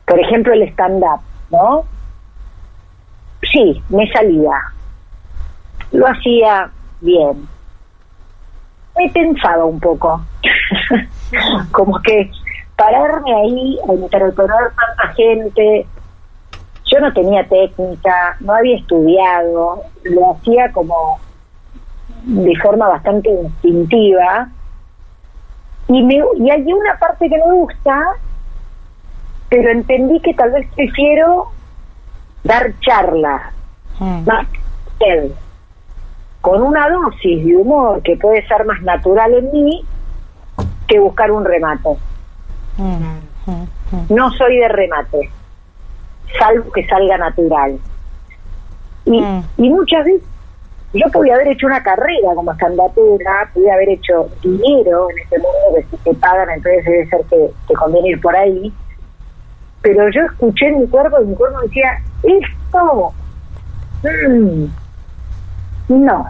Por 0.06 0.20
ejemplo, 0.20 0.54
el 0.54 0.64
stand-up, 0.70 1.20
¿no? 1.52 1.84
Sí, 3.52 3.84
me 3.90 4.10
salía. 4.12 4.58
Lo 5.92 6.08
hacía 6.08 6.70
bien. 7.02 7.48
Me 8.98 9.10
pensaba 9.10 9.66
un 9.66 9.80
poco. 9.80 10.22
como 11.72 12.00
que 12.02 12.30
pararme 12.76 13.34
ahí 13.34 13.78
a 13.90 13.94
interpelar 13.94 14.72
tanta 14.76 15.14
gente, 15.14 15.88
yo 16.94 17.00
no 17.00 17.12
tenía 17.12 17.44
técnica, 17.48 18.38
no 18.40 18.54
había 18.54 18.78
estudiado, 18.78 19.82
lo 20.04 20.32
hacía 20.32 20.72
como 20.72 21.20
de 22.24 22.56
forma 22.62 22.88
bastante 22.88 23.30
instintiva. 23.30 24.50
Y, 25.88 26.04
me, 26.04 26.22
y 26.38 26.52
hay 26.52 26.72
una 26.72 26.98
parte 27.00 27.30
que 27.30 27.38
me 27.38 27.52
gusta, 27.52 28.00
pero 29.50 29.72
entendí 29.72 30.20
que 30.20 30.36
tal 30.36 30.52
vez 30.52 30.68
prefiero 30.76 31.48
dar 32.44 32.74
charlas, 32.82 33.42
más 34.00 34.48
TED, 35.00 35.32
con 36.42 36.62
una 36.62 36.90
dosis 36.90 37.44
de 37.44 37.56
humor 37.56 38.04
que 38.04 38.18
puede 38.18 38.46
ser 38.48 38.66
más 38.66 38.82
natural 38.84 39.34
en 39.34 39.52
mí 39.52 39.84
que 40.88 41.00
buscar 41.00 41.32
un 41.32 41.44
remate. 41.44 41.98
no 44.10 44.32
soy 44.34 44.58
de 44.58 44.68
remate, 44.68 45.32
salvo 46.40 46.72
que 46.72 46.86
salga 46.88 47.18
natural. 47.18 47.78
Y, 49.06 49.22
Mm. 49.22 49.44
y 49.58 49.70
muchas 49.70 50.06
veces 50.06 50.22
yo 50.94 51.08
podía 51.12 51.36
haber 51.36 51.48
hecho 51.50 51.66
una 51.68 51.82
carrera 51.82 52.36
como 52.36 52.52
estandatera, 52.52 53.50
podía 53.54 53.74
haber 53.74 53.90
hecho 53.90 54.30
dinero 54.44 55.08
en 55.10 55.18
este 55.20 55.38
mundo 55.40 55.76
que 55.76 55.84
si 55.90 55.98
te 56.04 56.14
pagan, 56.16 56.50
entonces 56.52 56.86
debe 56.86 57.08
ser 57.10 57.22
que 57.30 57.50
te 57.68 57.74
conviene 57.74 58.10
ir 58.10 58.22
por 58.22 58.36
ahí. 58.36 58.72
Pero 59.82 60.10
yo 60.12 60.22
escuché 60.22 60.68
en 60.68 60.82
mi 60.82 60.88
cuerpo 60.88 61.22
y 61.22 61.26
mi 61.26 61.36
cuerpo 61.36 61.60
decía, 61.62 62.00
esto, 62.24 63.14
mm, 64.04 64.66
no. 65.90 66.26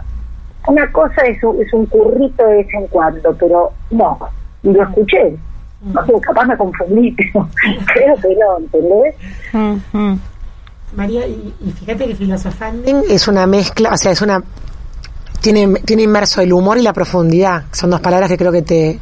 Una 0.66 0.90
cosa 0.92 1.22
es 1.26 1.42
un, 1.44 1.60
es 1.60 1.72
un 1.74 1.84
currito 1.86 2.44
de 2.46 2.56
vez 2.56 2.74
en 2.74 2.86
cuando, 2.88 3.34
pero 3.36 3.70
no. 3.90 4.18
Y 4.62 4.72
lo 4.72 4.82
escuché. 4.82 5.36
No 5.84 6.06
sé, 6.06 6.12
capaz 6.20 6.46
me 6.46 6.56
confundí, 6.56 7.12
pero 7.32 7.48
creo 7.86 8.16
que 8.16 8.36
no, 8.36 8.58
¿entendés? 8.58 9.14
Mm, 9.52 9.98
mm. 9.98 10.20
María, 10.96 11.26
y, 11.26 11.54
y 11.60 11.70
fíjate 11.72 12.06
que 12.06 12.14
filosofanding 12.14 13.02
es 13.08 13.28
una 13.28 13.46
mezcla, 13.46 13.90
o 13.92 13.96
sea, 13.96 14.12
es 14.12 14.22
una 14.22 14.42
tiene 15.44 15.74
tiene 15.84 16.04
inmerso 16.04 16.40
el 16.40 16.52
humor 16.52 16.78
y 16.78 16.82
la 16.82 16.94
profundidad. 16.94 17.64
Son 17.70 17.90
dos 17.90 18.00
palabras 18.00 18.30
que 18.30 18.38
creo 18.38 18.50
que 18.50 18.62
te 18.62 18.98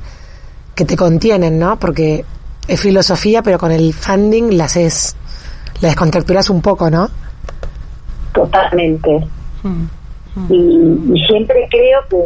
que 0.75 0.85
te 0.85 0.97
contienen, 0.97 1.59
¿no? 1.59 1.79
Porque 1.79 2.25
es 2.67 2.81
filosofía, 2.81 3.43
pero 3.43 3.59
con 3.59 3.71
el 3.71 3.93
funding 3.93 4.57
la 4.57 4.65
haces 4.65 5.15
la 5.81 5.89
descontracturas 5.89 6.51
un 6.51 6.61
poco, 6.61 6.91
¿no? 6.91 7.09
Totalmente. 8.33 9.25
Mm. 9.63 9.85
y, 10.49 11.15
y 11.15 11.27
siempre 11.27 11.69
creo 11.71 12.01
que, 12.11 12.17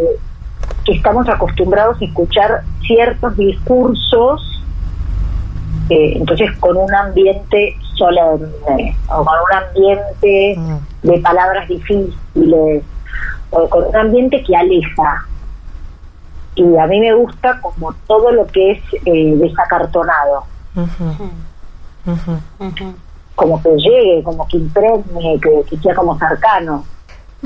que 0.87 0.93
estamos 0.93 1.29
acostumbrados 1.29 2.01
a 2.01 2.05
escuchar 2.05 2.63
ciertos 2.87 3.37
discursos, 3.37 4.63
eh, 5.91 6.13
entonces 6.17 6.57
con 6.59 6.77
un 6.77 6.95
ambiente 6.95 7.77
solemne, 7.97 8.97
o 9.09 9.25
con 9.25 9.35
un 9.35 9.53
ambiente 9.65 10.55
Mm. 10.57 11.09
de 11.09 11.19
palabras 11.19 11.69
difíciles, 11.69 12.85
o 13.51 13.69
con 13.69 13.85
un 13.85 13.97
ambiente 13.97 14.43
que 14.45 14.57
aleja. 14.57 15.27
Y 16.55 16.77
a 16.77 16.87
mí 16.87 17.01
me 17.01 17.13
gusta 17.15 17.61
como 17.61 17.93
todo 18.07 18.31
lo 18.31 18.47
que 18.47 18.73
es 18.73 18.83
eh, 19.05 19.35
desacartonado, 19.37 20.45
como 23.35 23.63
que 23.63 23.71
llegue, 23.77 24.23
como 24.23 24.47
que 24.49 24.57
impregne, 24.57 25.39
que, 25.41 25.63
que 25.69 25.77
sea 25.79 25.95
como 25.95 26.17
cercano. 26.19 26.85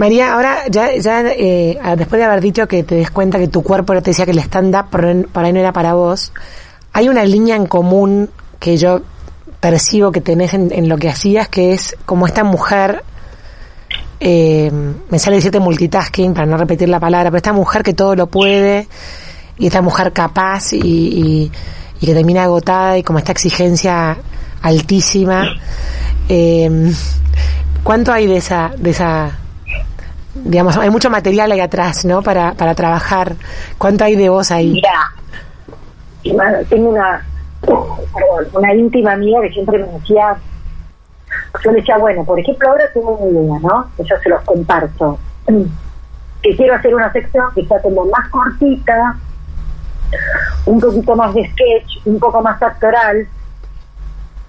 María, 0.00 0.32
ahora 0.32 0.62
ya, 0.70 0.96
ya 0.96 1.20
eh, 1.28 1.78
después 1.98 2.18
de 2.18 2.24
haber 2.24 2.40
dicho 2.40 2.66
que 2.66 2.82
te 2.84 2.94
des 2.94 3.10
cuenta 3.10 3.38
que 3.38 3.48
tu 3.48 3.62
cuerpo 3.62 3.92
te 4.00 4.10
decía 4.12 4.24
que 4.24 4.30
el 4.30 4.38
stand-up 4.38 4.86
por, 4.90 5.04
ahí- 5.04 5.52
no 5.52 5.60
era 5.60 5.72
para 5.74 5.92
vos, 5.92 6.32
hay 6.94 7.10
una 7.10 7.22
línea 7.24 7.54
en 7.54 7.66
común 7.66 8.30
que 8.58 8.78
yo 8.78 9.02
percibo 9.60 10.10
que 10.10 10.22
tenés 10.22 10.54
en, 10.54 10.72
en 10.72 10.88
lo 10.88 10.96
que 10.96 11.10
hacías, 11.10 11.48
que 11.48 11.74
es 11.74 11.98
como 12.06 12.26
esta 12.26 12.44
mujer, 12.44 13.04
eh, 14.20 14.70
me 15.10 15.18
sale 15.18 15.36
decirte 15.36 15.60
multitasking 15.60 16.32
para 16.32 16.46
no 16.46 16.56
repetir 16.56 16.88
la 16.88 16.98
palabra, 16.98 17.30
pero 17.30 17.36
esta 17.36 17.52
mujer 17.52 17.82
que 17.82 17.92
todo 17.92 18.16
lo 18.16 18.26
puede 18.26 18.88
y 19.58 19.66
esta 19.66 19.82
mujer 19.82 20.12
capaz 20.14 20.72
y, 20.72 20.78
y- 20.78 21.52
y 22.00 22.06
que 22.06 22.14
termina 22.14 22.44
agotada 22.44 22.96
y 22.96 23.02
como 23.02 23.18
esta 23.18 23.32
exigencia 23.32 24.16
altísima. 24.62 25.46
Eh, 26.30 26.90
¿Cuánto 27.84 28.12
hay 28.14 28.26
de 28.26 28.36
esa, 28.38 28.72
de 28.78 28.90
esa, 28.90 29.38
digamos, 30.34 30.76
hay 30.76 30.90
mucho 30.90 31.10
material 31.10 31.52
ahí 31.52 31.60
atrás, 31.60 32.04
¿no? 32.04 32.22
Para, 32.22 32.54
para 32.54 32.74
trabajar. 32.74 33.34
¿Cuánto 33.78 34.04
hay 34.04 34.16
de 34.16 34.28
vos 34.28 34.50
ahí? 34.50 34.80
Mira, 36.22 36.64
tengo 36.68 36.90
una, 36.90 37.26
una 38.52 38.74
íntima 38.74 39.12
amiga 39.12 39.40
que 39.42 39.50
siempre 39.50 39.78
me 39.78 39.86
decía, 39.86 40.36
yo 41.64 41.72
le 41.72 41.78
decía, 41.78 41.98
bueno, 41.98 42.24
por 42.24 42.38
ejemplo, 42.38 42.68
ahora 42.68 42.84
tengo 42.92 43.16
una 43.16 43.40
idea, 43.40 43.58
¿no? 43.60 43.90
Que 43.96 44.04
yo 44.04 44.16
se 44.22 44.28
los 44.28 44.42
comparto. 44.42 45.18
Que 46.42 46.56
quiero 46.56 46.74
hacer 46.74 46.94
una 46.94 47.12
sección 47.12 47.44
que 47.54 47.66
sea 47.66 47.82
como 47.82 48.02
más 48.06 48.26
cortita, 48.30 49.14
un 50.64 50.80
poquito 50.80 51.14
más 51.14 51.34
de 51.34 51.46
sketch, 51.50 52.06
un 52.06 52.18
poco 52.18 52.40
más 52.40 52.62
actoral. 52.62 53.28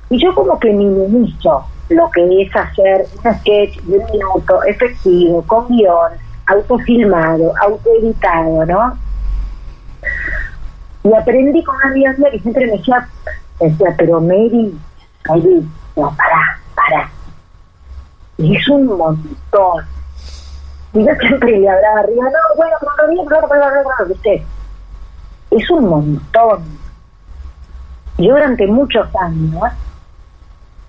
Y 0.10 0.24
yo 0.24 0.34
como 0.34 0.58
que 0.58 0.72
minimizo 0.72 1.66
lo 1.92 2.10
que 2.12 2.42
es 2.42 2.56
hacer 2.56 3.06
un 3.24 3.34
sketch 3.36 3.80
de 3.82 3.98
un 3.98 4.06
minuto, 4.12 4.64
efectivo, 4.64 5.42
con 5.44 5.68
guion, 5.68 6.12
autofilmado, 6.48 7.54
autoeditado, 7.62 8.66
¿no? 8.66 8.98
Y 11.04 11.14
aprendí 11.14 11.64
con 11.64 11.76
una 11.76 11.90
amiga 11.90 12.16
que 12.32 12.40
siempre 12.40 12.66
me 12.68 12.78
decía, 12.78 13.08
me 13.60 13.70
decía, 13.70 13.96
pero 13.98 14.22
Mary, 14.22 14.78
Mary, 15.28 15.68
no, 15.96 16.16
pará, 16.16 16.60
pará. 16.76 17.10
Y 18.38 18.56
es 18.56 18.68
un 18.70 18.86
montón. 18.86 19.86
Y 20.94 21.06
yo 21.06 21.14
siempre 21.20 21.60
le 21.60 21.70
hablaba 21.70 22.00
arriba, 22.02 22.24
no, 22.26 22.56
bueno, 22.58 22.76
pero 22.80 23.10
bien, 23.10 23.26
claro, 23.26 23.48
claro, 23.48 23.84
claro, 23.84 24.06
¿viste? 24.08 24.46
Es 25.52 25.70
un 25.70 25.88
montón. 25.88 26.64
Yo 28.18 28.34
durante 28.34 28.68
muchos 28.68 29.08
años 29.16 29.64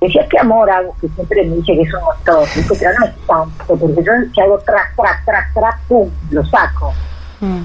decía, 0.07 0.27
qué 0.29 0.39
amor 0.39 0.71
hago, 0.71 0.95
que 1.01 1.09
siempre 1.09 1.45
me 1.45 1.57
dice 1.57 1.75
que 1.75 1.83
es 1.83 1.95
un 1.95 2.01
montón. 2.05 2.45
Dice, 2.55 2.75
pero 2.79 2.91
no 2.99 3.07
es 3.07 3.27
tanto, 3.27 3.77
porque 3.77 4.03
yo 4.05 4.13
si 4.35 4.41
hago 4.41 4.59
tras, 4.61 4.95
tras, 4.97 5.25
tras, 5.25 5.55
tras, 5.55 5.81
pum, 5.89 6.11
lo 6.31 6.45
saco. 6.47 6.93
Mm. 7.41 7.63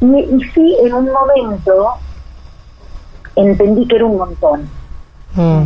Y, 0.00 0.18
y 0.18 0.44
sí, 0.54 0.76
en 0.82 0.92
un 0.94 1.10
momento 1.10 1.94
entendí 3.36 3.86
que 3.88 3.96
era 3.96 4.04
un 4.06 4.18
montón, 4.18 4.68
Mm. 5.36 5.64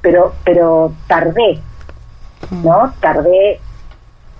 pero 0.00 0.34
pero 0.44 0.92
tardé, 1.06 1.60
¿no? 2.50 2.92
Tardé 3.00 3.60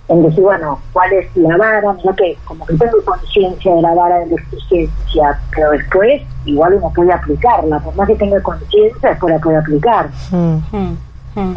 en 0.09 0.23
decir, 0.23 0.41
bueno, 0.41 0.79
¿cuál 0.91 1.13
es 1.13 1.35
la 1.35 1.57
vara? 1.57 1.93
Mira 1.93 2.13
que 2.15 2.37
como 2.43 2.65
que 2.65 2.75
tengo 2.75 3.03
conciencia 3.05 3.73
de 3.73 3.81
la 3.81 3.93
vara 3.93 4.19
de 4.19 4.27
la 4.27 4.35
exigencia, 4.35 5.39
pero 5.55 5.71
después 5.71 6.21
igual 6.45 6.73
uno 6.73 6.91
puede 6.93 7.13
aplicarla, 7.13 7.79
por 7.79 7.95
más 7.95 8.07
que 8.07 8.15
tenga 8.15 8.41
conciencia, 8.41 9.09
después 9.09 9.33
la 9.33 9.39
puede 9.39 9.57
aplicar. 9.57 10.09
Mm. 10.31 10.57
Mm. 10.71 10.97
Mm. 11.35 11.55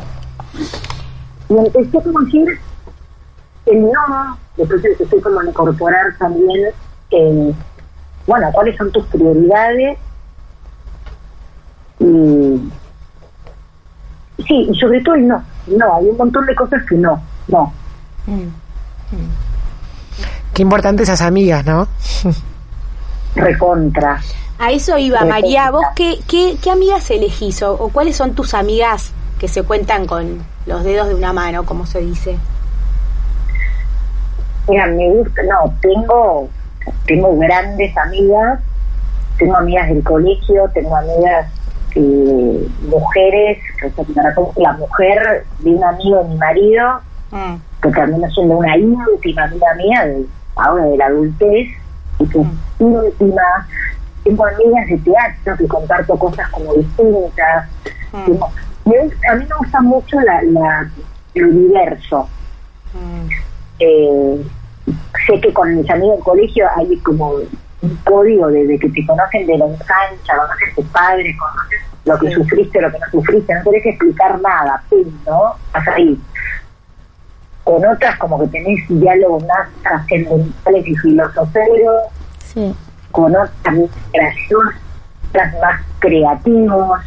Y 1.48 1.56
empecé 1.56 2.02
como 2.02 2.20
decir 2.20 2.60
el 3.66 3.82
no, 3.82 4.38
después 4.56 4.84
empecé 4.84 5.20
como 5.20 5.40
a 5.40 5.44
incorporar 5.44 6.16
también, 6.18 6.72
eh, 7.10 7.54
bueno, 8.26 8.48
cuáles 8.52 8.76
son 8.76 8.92
tus 8.92 9.04
prioridades 9.06 9.98
y 11.98 12.70
sí, 14.46 14.68
y 14.70 14.74
sobre 14.78 15.00
todo 15.02 15.16
el 15.16 15.26
no, 15.26 15.42
no, 15.66 15.96
hay 15.96 16.06
un 16.06 16.16
montón 16.16 16.46
de 16.46 16.54
cosas 16.54 16.84
que 16.88 16.96
no, 16.96 17.20
no. 17.48 17.72
Mm. 18.26 18.48
Qué 20.52 20.62
importante 20.62 21.02
esas 21.02 21.20
amigas, 21.20 21.64
¿no? 21.64 21.86
recontra. 23.34 24.20
A 24.58 24.70
eso 24.72 24.96
iba, 24.96 25.24
María. 25.24 25.70
¿Vos 25.70 25.84
qué, 25.94 26.18
qué, 26.26 26.56
qué 26.62 26.70
amigas 26.70 27.10
elegís 27.10 27.62
o, 27.62 27.74
o 27.74 27.90
cuáles 27.90 28.16
son 28.16 28.34
tus 28.34 28.54
amigas 28.54 29.12
que 29.38 29.48
se 29.48 29.62
cuentan 29.62 30.06
con 30.06 30.44
los 30.64 30.82
dedos 30.82 31.08
de 31.08 31.14
una 31.14 31.32
mano, 31.32 31.66
como 31.66 31.84
se 31.84 32.00
dice? 32.00 32.38
Mira, 34.68 34.86
me 34.86 35.10
gusta, 35.10 35.42
no, 35.42 35.72
tengo, 35.80 36.48
tengo 37.06 37.36
grandes 37.36 37.96
amigas, 37.98 38.60
tengo 39.38 39.56
amigas 39.56 39.88
del 39.88 40.02
colegio, 40.02 40.68
tengo 40.72 40.96
amigas 40.96 41.46
eh, 41.94 42.68
mujeres, 42.88 43.58
la 44.56 44.72
mujer 44.72 45.44
de 45.60 45.70
un 45.70 45.84
amigo 45.84 46.22
de 46.22 46.28
mi 46.30 46.36
marido, 46.36 47.00
Mm. 47.30 47.56
Que 47.88 47.92
terminó 47.92 48.28
siendo 48.30 48.56
una 48.58 48.76
íntima 48.76 49.44
amiga 49.44 49.74
mía 49.76 50.06
de, 50.06 50.26
ahora 50.56 50.84
de 50.84 50.96
la 50.96 51.06
adultez, 51.06 51.68
y 52.18 52.26
que 52.28 52.40
es 52.40 52.46
íntima. 52.78 53.42
Tengo 54.24 54.44
amigas 54.46 54.86
de 54.88 54.98
teatro 54.98 55.56
que 55.56 55.68
comparto 55.68 56.18
cosas 56.18 56.48
como 56.50 56.74
distintas. 56.74 57.68
Mm. 58.12 58.24
Tengo- 58.26 58.46
a 59.30 59.34
mí 59.34 59.44
me 59.48 59.56
gusta 59.58 59.80
mucho 59.80 60.20
la, 60.20 60.42
la- 60.42 60.90
el 61.34 61.44
universo. 61.44 62.28
Mm. 62.94 63.28
Eh, 63.78 64.42
sé 65.26 65.40
que 65.40 65.52
con 65.52 65.76
mis 65.76 65.88
amigos 65.90 66.16
del 66.16 66.24
colegio 66.24 66.66
hay 66.76 66.96
como 66.98 67.32
un 67.82 67.96
código 68.04 68.48
de, 68.48 68.66
de 68.66 68.78
que 68.78 68.88
te 68.88 69.04
conocen 69.06 69.46
de 69.46 69.58
la 69.58 69.66
infancia, 69.66 70.34
conoces 70.36 70.74
tus 70.74 70.86
padres, 70.86 71.36
conoces 71.38 71.80
lo 72.04 72.18
que 72.18 72.28
Sí. 72.28 72.34
sufriste, 72.34 72.80
lo 72.80 72.90
que 72.90 72.98
no 73.00 73.06
sufriste, 73.10 73.54
no 73.54 73.62
tenés 73.64 73.82
que 73.82 73.90
explicar 73.90 74.40
nada, 74.40 74.82
pum, 74.88 75.04
¿no? 75.26 75.54
Vas 75.72 75.88
ahí. 75.88 76.18
Con 77.66 77.84
otras 77.84 78.16
como 78.20 78.38
que 78.40 78.46
tenés 78.46 78.78
diálogos 78.88 79.42
más 79.44 79.68
trascendentales 79.82 80.86
y 80.86 80.94
filosoferos, 80.94 82.02
Sí. 82.44 82.72
con 83.10 83.34
otras 83.34 83.74
más 83.74 85.52
más 85.60 85.80
creativos. 85.98 87.00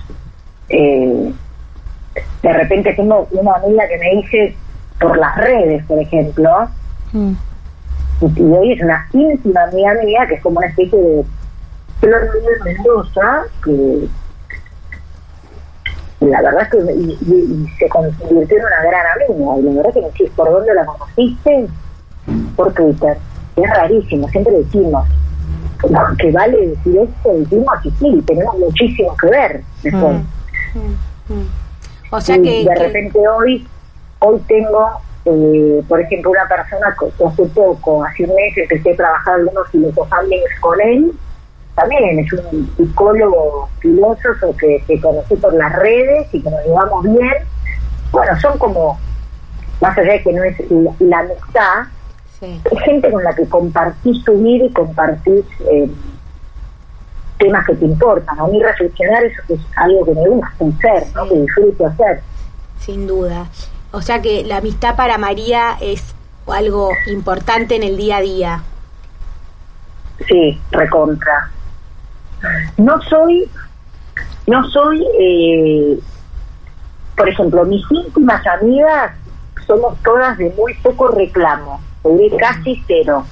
Eh, 0.68 1.34
de 2.44 2.54
repente 2.54 2.94
tengo 2.94 3.26
una 3.32 3.54
amiga 3.54 3.88
que 3.88 3.98
me 4.00 4.22
dice 4.22 4.54
por 5.00 5.18
las 5.18 5.34
redes, 5.38 5.82
por 5.86 5.98
ejemplo, 5.98 6.68
Mm. 7.14 7.32
y, 8.22 8.42
hoy 8.42 8.74
es 8.74 8.82
una 8.84 9.08
íntima 9.14 9.64
amiga 9.64 9.94
mía 10.04 10.28
que 10.28 10.36
es 10.36 10.42
como 10.42 10.58
una 10.58 10.68
especie 10.68 11.00
de 11.00 11.24
Flor 12.02 12.22
de 12.34 12.74
Mendoza 12.74 13.44
que, 13.64 14.08
la 16.22 16.42
verdad 16.42 16.64
es 16.64 16.70
que 16.70 16.78
y, 16.94 17.68
se 17.78 17.88
convirtió 17.88 18.58
en 18.58 18.66
una 18.66 18.82
gran 18.84 19.06
amiga. 19.16 19.58
Y 19.58 19.62
la 19.62 19.74
verdad 19.74 19.94
que 19.94 20.02
me 20.02 20.08
decís, 20.08 20.30
¿por 20.36 20.52
dónde 20.52 20.74
la 20.74 20.86
conociste? 20.86 21.68
Por 22.56 22.74
Twitter. 22.74 23.18
Es 23.56 23.70
rarísimo, 23.70 24.28
siempre 24.30 24.54
decimos 24.54 25.08
que 26.18 26.32
vale 26.32 26.68
decir 26.68 26.98
esto, 26.98 27.34
decimos 27.34 27.74
y 27.84 27.92
sí, 27.92 28.24
tenemos 28.28 28.60
muchísimo 28.60 29.16
que 29.16 29.28
ver 29.28 29.64
después. 29.82 30.18
Mm, 30.74 30.80
mm, 30.80 31.40
mm. 31.40 31.48
O 32.12 32.22
sea 32.22 32.36
que 32.36 32.66
de 32.66 32.76
repente 32.76 33.20
hoy, 33.28 33.66
hoy 34.20 34.40
tengo, 34.48 34.90
eh, 35.26 35.82
por 35.88 36.02
ejemplo, 36.02 36.32
una 36.32 36.48
persona 36.48 36.96
que 37.00 37.26
hace 37.26 37.46
poco, 37.46 38.04
hace 38.04 38.24
un 38.26 38.36
mes, 38.36 38.58
empecé 38.58 38.92
a 38.92 38.96
trabajar 38.96 39.36
algunos 39.36 39.70
filosofales 39.70 40.42
con 40.60 40.82
él 40.82 41.14
también 41.80 42.20
es 42.20 42.34
un 42.34 42.70
psicólogo 42.76 43.70
filósofo 43.80 44.56
que, 44.58 44.84
que 44.86 45.00
conocí 45.00 45.36
por 45.36 45.54
las 45.54 45.74
redes 45.78 46.28
y 46.34 46.42
que 46.42 46.50
nos 46.50 46.64
llevamos 46.66 47.04
bien. 47.04 47.34
Bueno, 48.12 48.40
son 48.42 48.58
como, 48.58 49.00
más 49.80 49.98
allá 49.98 50.14
de 50.14 50.24
que 50.24 50.34
no 50.34 50.44
es 50.44 50.58
la, 51.00 51.20
amistad, 51.20 51.86
es 52.42 52.82
gente 52.82 53.10
con 53.10 53.24
la 53.24 53.34
que 53.34 53.48
compartís 53.48 54.24
tu 54.26 54.34
vida 54.40 54.66
y 54.66 54.74
compartís 54.74 55.46
eh, 55.72 55.90
temas 57.38 57.66
que 57.66 57.76
te 57.76 57.86
importan. 57.86 58.38
A 58.38 58.48
mí 58.48 58.62
reflexionar 58.62 59.24
eso 59.24 59.42
es 59.48 59.60
algo 59.78 60.06
que 60.06 60.14
me 60.16 60.28
gusta 60.28 60.66
hacer, 60.66 61.16
¿no? 61.16 61.30
que 61.30 61.36
disfruto 61.36 61.86
hacer. 61.88 62.22
Sin 62.80 63.08
duda. 63.08 63.48
O 63.92 64.02
sea 64.02 64.22
que 64.22 64.44
la 64.44 64.58
amistad 64.58 64.98
para 64.98 65.18
María 65.18 65.78
es 65.80 66.14
algo 66.48 66.90
importante 67.08 67.76
en 67.76 67.84
el 67.84 67.96
día 67.96 68.18
a 68.18 68.22
día. 68.22 68.64
Sí, 70.28 70.60
recontra. 70.72 71.52
No 72.78 73.02
soy, 73.02 73.50
no 74.48 74.68
soy, 74.70 75.06
eh, 75.20 76.00
por 77.16 77.28
ejemplo, 77.28 77.66
mis 77.66 77.84
íntimas 77.92 78.46
amigas 78.48 79.12
somos 79.68 79.98
todas 80.04 80.38
de 80.38 80.50
muy 80.58 80.74
poco 80.76 81.10
reclamo, 81.10 81.82
de 82.04 82.38
casi 82.38 82.84
cero. 82.88 83.26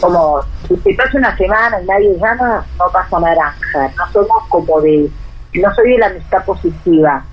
Como 0.00 0.42
si 0.68 0.76
se 0.76 0.94
pasa 0.94 1.18
una 1.18 1.36
semana 1.36 1.80
y 1.80 1.86
nadie 1.86 2.18
llama, 2.18 2.66
no 2.78 2.90
pasa 2.92 3.20
naranja. 3.20 3.92
No 3.96 4.12
somos 4.12 4.48
como 4.48 4.80
de, 4.80 5.08
no 5.54 5.74
soy 5.74 5.92
de 5.92 5.98
la 5.98 6.06
amistad 6.06 6.44
positiva. 6.44 7.24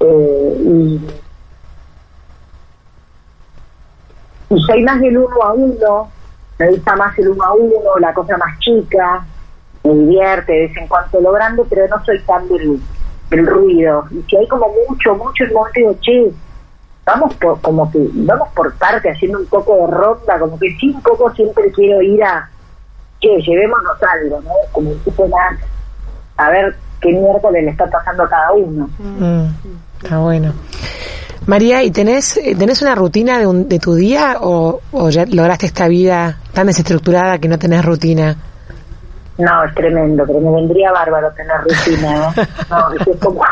Eh, 0.00 0.56
y, 0.64 1.00
y 4.50 4.62
soy 4.62 4.82
más 4.82 5.00
del 5.00 5.18
uno 5.18 5.42
a 5.42 5.52
uno 5.52 6.10
me 6.62 6.70
gusta 6.70 6.94
más 6.94 7.18
el 7.18 7.28
uno 7.28 7.44
a 7.44 7.52
uno, 7.54 7.98
la 7.98 8.14
cosa 8.14 8.36
más 8.36 8.58
chica, 8.60 9.24
me 9.82 9.94
divierte 9.94 10.52
de 10.52 10.60
vez 10.68 10.76
en 10.76 10.86
cuando 10.86 11.20
logrando, 11.20 11.64
pero 11.68 11.88
no 11.88 12.04
soy 12.04 12.20
tan 12.20 12.46
del, 12.48 13.46
ruido. 13.46 14.04
Y 14.12 14.22
si 14.28 14.36
hay 14.36 14.46
como 14.46 14.66
mucho, 14.88 15.14
mucho, 15.16 15.44
el 15.44 15.52
momento 15.52 15.80
digo, 15.80 15.96
che, 16.00 16.32
vamos 17.04 17.34
por, 17.34 17.60
como 17.60 17.90
que, 17.90 17.98
vamos 18.12 18.48
por 18.54 18.72
parte 18.74 19.10
haciendo 19.10 19.40
un 19.40 19.46
poco 19.46 19.74
de 19.74 19.92
ronda, 19.92 20.38
como 20.38 20.58
que 20.58 20.70
sí, 20.78 20.90
un 20.90 21.02
poco 21.02 21.32
siempre 21.32 21.72
quiero 21.72 22.00
ir 22.00 22.22
a, 22.22 22.48
che, 23.20 23.40
llevémonos 23.40 23.96
algo, 24.02 24.40
¿no? 24.42 24.52
Como 24.70 24.90
un 24.90 24.98
tipo 25.00 25.28
a 26.36 26.50
ver 26.50 26.76
qué 27.00 27.10
miércoles 27.10 27.64
le 27.64 27.70
está 27.70 27.90
pasando 27.90 28.22
a 28.22 28.28
cada 28.28 28.52
uno. 28.52 28.88
Mm, 28.98 29.46
está 30.00 30.18
bueno. 30.18 30.52
María, 31.46 31.82
¿y 31.82 31.90
tenés, 31.90 32.36
eh, 32.36 32.54
tenés 32.56 32.82
una 32.82 32.94
rutina 32.94 33.38
de, 33.38 33.46
de 33.64 33.78
tu 33.80 33.94
día 33.94 34.36
o, 34.40 34.80
ya 35.10 35.26
lograste 35.26 35.66
esta 35.66 35.88
vida 35.88 36.38
tan 36.52 36.66
desestructurada 36.66 37.38
que 37.38 37.48
no 37.48 37.58
tenés 37.58 37.84
rutina? 37.84 38.36
No, 39.38 39.64
es 39.64 39.74
tremendo, 39.74 40.24
pero 40.26 40.40
me 40.40 40.52
vendría 40.52 40.92
bárbaro 40.92 41.30
tener 41.32 41.56
rutina, 41.62 42.28
¿eh? 42.36 42.46
No, 42.68 43.12
es 43.12 43.18
como, 43.18 43.42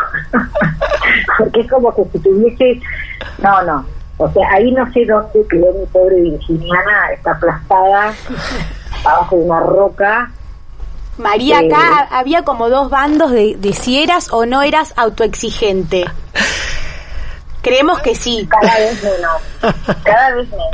porque 1.38 1.60
es 1.60 1.70
como 1.70 1.94
que 1.94 2.04
si 2.12 2.18
tuviese, 2.18 2.80
no, 3.42 3.62
no, 3.62 3.84
o 4.18 4.30
sea, 4.30 4.46
ahí 4.52 4.70
no 4.72 4.90
sé 4.92 5.06
dónde 5.06 5.46
quedó 5.48 5.72
mi 5.72 5.86
pobre 5.86 6.20
Virginiana, 6.20 7.12
está 7.14 7.32
aplastada 7.32 8.12
abajo 9.04 9.36
de 9.36 9.42
una 9.42 9.60
roca. 9.60 10.30
María, 11.16 11.60
acá 11.60 12.02
eh, 12.04 12.08
había 12.12 12.44
como 12.44 12.68
dos 12.68 12.90
bandos 12.90 13.30
de, 13.30 13.56
de 13.58 13.72
si 13.72 14.02
eras 14.02 14.30
o 14.30 14.44
no 14.44 14.60
eras 14.62 14.92
autoexigente. 14.96 16.04
Creemos 17.62 18.00
que 18.00 18.14
sí. 18.14 18.48
Cada 18.48 18.74
vez 18.76 19.02
menos. 19.02 19.96
Cada 20.02 20.34
vez 20.34 20.48
menos. 20.48 20.66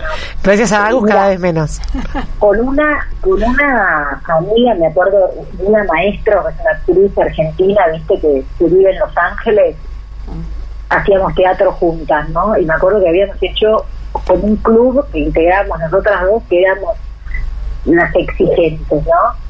Gracias 0.43 0.73
a 0.73 0.87
Agus, 0.87 1.09
cada 1.09 1.29
vez 1.29 1.41
menos. 1.41 1.81
Con 2.39 2.61
una, 2.61 3.09
con 3.21 3.43
una 3.43 4.23
amiga, 4.29 4.75
me 4.77 4.87
acuerdo, 4.87 5.31
una 5.59 5.83
maestra, 5.85 6.43
que 6.43 6.49
es 6.49 6.61
una 6.61 6.71
actriz 6.71 7.19
argentina, 7.19 7.81
viste, 7.93 8.21
que, 8.21 8.45
vive 8.67 8.93
en 8.93 8.99
Los 9.01 9.17
Ángeles, 9.17 9.77
hacíamos 10.89 11.35
teatro 11.35 11.73
juntas, 11.73 12.29
¿no? 12.29 12.57
Y 12.57 12.65
me 12.65 12.75
acuerdo 12.75 13.01
que 13.01 13.09
habíamos 13.09 13.37
hecho 13.41 13.85
con 14.25 14.45
un 14.45 14.57
club 14.57 15.05
que 15.13 15.19
integramos 15.19 15.79
nosotras 15.81 16.23
dos, 16.23 16.43
que 16.49 16.63
éramos 16.63 16.97
las 17.85 18.15
exigentes, 18.15 19.05
¿no? 19.05 19.47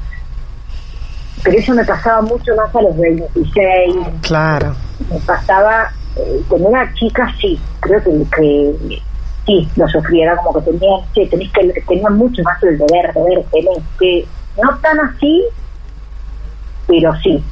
Pero 1.43 1.59
eso 1.59 1.73
me 1.73 1.85
pasaba 1.85 2.21
mucho 2.23 2.55
más 2.55 2.75
a 2.75 2.81
los 2.81 2.97
26. 2.97 3.95
Claro. 4.21 4.75
Me 5.11 5.19
pasaba 5.19 5.91
eh, 6.17 6.43
con 6.47 6.65
una 6.65 6.93
chica 6.93 7.33
sí, 7.39 7.59
creo 7.79 8.03
que, 8.03 9.01
sí, 9.45 9.69
lo 9.75 9.87
sufriera 9.87 10.37
como 10.37 10.53
que 10.53 10.71
tenía, 10.71 10.97
que 11.13 11.27
tenés 11.27 11.51
que 11.51 11.81
tenía 11.87 12.09
mucho 12.09 12.41
más 12.43 12.61
el 12.63 12.77
deber, 12.77 13.13
deber, 13.13 13.45
tenés 13.51 13.83
que, 13.99 14.27
no 14.61 14.77
tan 14.79 14.99
así, 14.99 15.43
pero 16.87 17.13
sí. 17.17 17.43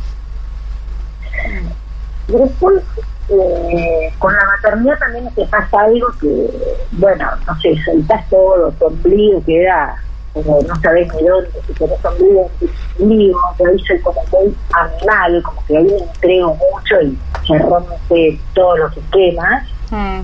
Después, 2.28 2.84
eh, 3.30 4.13
con 4.17 4.34
la 4.34 4.45
maternidad 4.45 4.97
también 4.97 5.30
te 5.36 5.45
pasa 5.45 5.82
algo 5.82 6.08
que, 6.19 6.49
bueno, 6.93 7.28
no 7.45 7.62
sé, 7.62 7.75
soltás 7.84 8.28
todo, 8.30 8.71
tu 8.71 8.86
ombligo 8.86 9.43
queda 9.45 9.95
como 10.36 10.62
no 10.62 10.76
sabes 10.82 11.08
ni 11.15 11.28
dónde, 11.28 11.50
si 11.65 11.74
tenés 11.74 12.04
ombligo, 12.04 12.52
ombligo, 13.00 13.39
te 13.58 13.71
dice 13.71 14.02
como 14.02 14.21
muy 14.34 14.54
animal, 14.74 15.41
como 15.43 15.65
que 15.65 15.78
ahí 15.78 15.84
me 15.86 15.98
entrego 15.98 16.58
mucho 16.74 17.02
y 17.02 17.17
se 17.48 17.58
rompe 17.60 18.39
todos 18.54 18.80
los 18.80 18.98
esquemas. 18.98 19.63
Mm. 19.91 20.19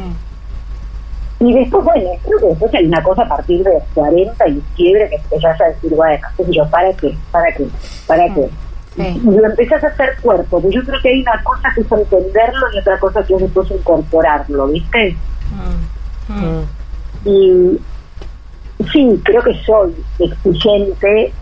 Mm. 0.00 0.16
Y 1.40 1.54
después, 1.54 1.84
bueno, 1.84 2.10
creo 2.24 2.38
que 2.38 2.46
después 2.46 2.74
hay 2.74 2.86
una 2.86 3.02
cosa 3.02 3.22
a 3.22 3.28
partir 3.28 3.64
de 3.64 3.82
40 3.94 4.48
y 4.48 4.62
quiebre 4.76 5.08
que 5.08 5.16
empezás 5.16 5.60
a 5.60 5.64
decir, 5.64 5.92
bueno, 5.94 6.26
yo, 6.50 6.70
¿para 6.70 6.92
qué? 6.92 7.16
¿Para 7.32 7.52
qué? 7.52 7.66
¿Para 8.06 8.34
qué? 8.34 8.48
Mm. 8.96 9.30
Y 9.30 9.36
lo 9.36 9.46
empezás 9.46 9.82
a 9.82 9.88
hacer 9.88 10.16
cuerpo, 10.22 10.60
pues 10.60 10.74
yo 10.74 10.82
creo 10.84 11.00
que 11.02 11.08
hay 11.08 11.22
una 11.22 11.42
cosa 11.42 11.72
que 11.74 11.80
es 11.80 11.90
entenderlo 11.90 12.66
y 12.72 12.78
otra 12.78 12.98
cosa 13.00 13.24
que 13.24 13.34
es 13.34 13.40
después 13.40 13.68
incorporarlo, 13.72 14.68
¿viste? 14.68 15.16
Y 17.24 17.78
sí, 18.92 19.20
creo 19.24 19.42
que 19.42 19.54
soy 19.64 19.94
exigente, 20.18 21.32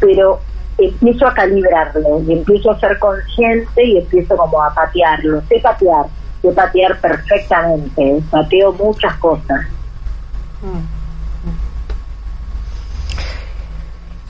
pero 0.00 0.40
empiezo 0.78 1.26
a 1.26 1.34
calibrarlo 1.34 2.22
y 2.26 2.32
empiezo 2.32 2.70
a 2.70 2.80
ser 2.80 2.98
consciente 2.98 3.84
y 3.84 3.98
empiezo 3.98 4.36
como 4.36 4.62
a 4.62 4.72
patearlo. 4.74 5.40
Sé 5.48 5.60
patear, 5.60 6.06
sé 6.42 6.50
patear 6.52 7.00
perfectamente, 7.00 8.22
pateo 8.30 8.72
muchas 8.72 9.14
cosas. 9.18 9.66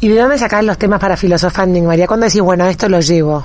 ¿Y 0.01 0.09
de 0.09 0.21
dónde 0.21 0.37
sacás 0.37 0.65
los 0.65 0.77
temas 0.77 1.01
para 1.01 1.17
filosofanding, 1.17 1.87
María? 1.87 2.07
¿Cuándo 2.07 2.27
decís, 2.27 2.43
bueno, 2.43 2.67
esto 2.67 2.89
lo 2.89 3.01
llevo? 3.01 3.43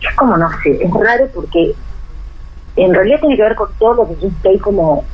Es 0.00 0.14
como, 0.16 0.36
no 0.36 0.48
sé, 0.62 0.82
es 0.82 0.90
raro 0.90 1.28
porque 1.34 1.74
en 2.76 2.94
realidad 2.94 3.20
tiene 3.20 3.36
que 3.36 3.42
ver 3.42 3.54
con 3.54 3.68
todo 3.78 3.94
lo 3.94 4.08
que 4.08 4.22
yo 4.22 4.28
estoy 4.28 4.58
como 4.58 5.04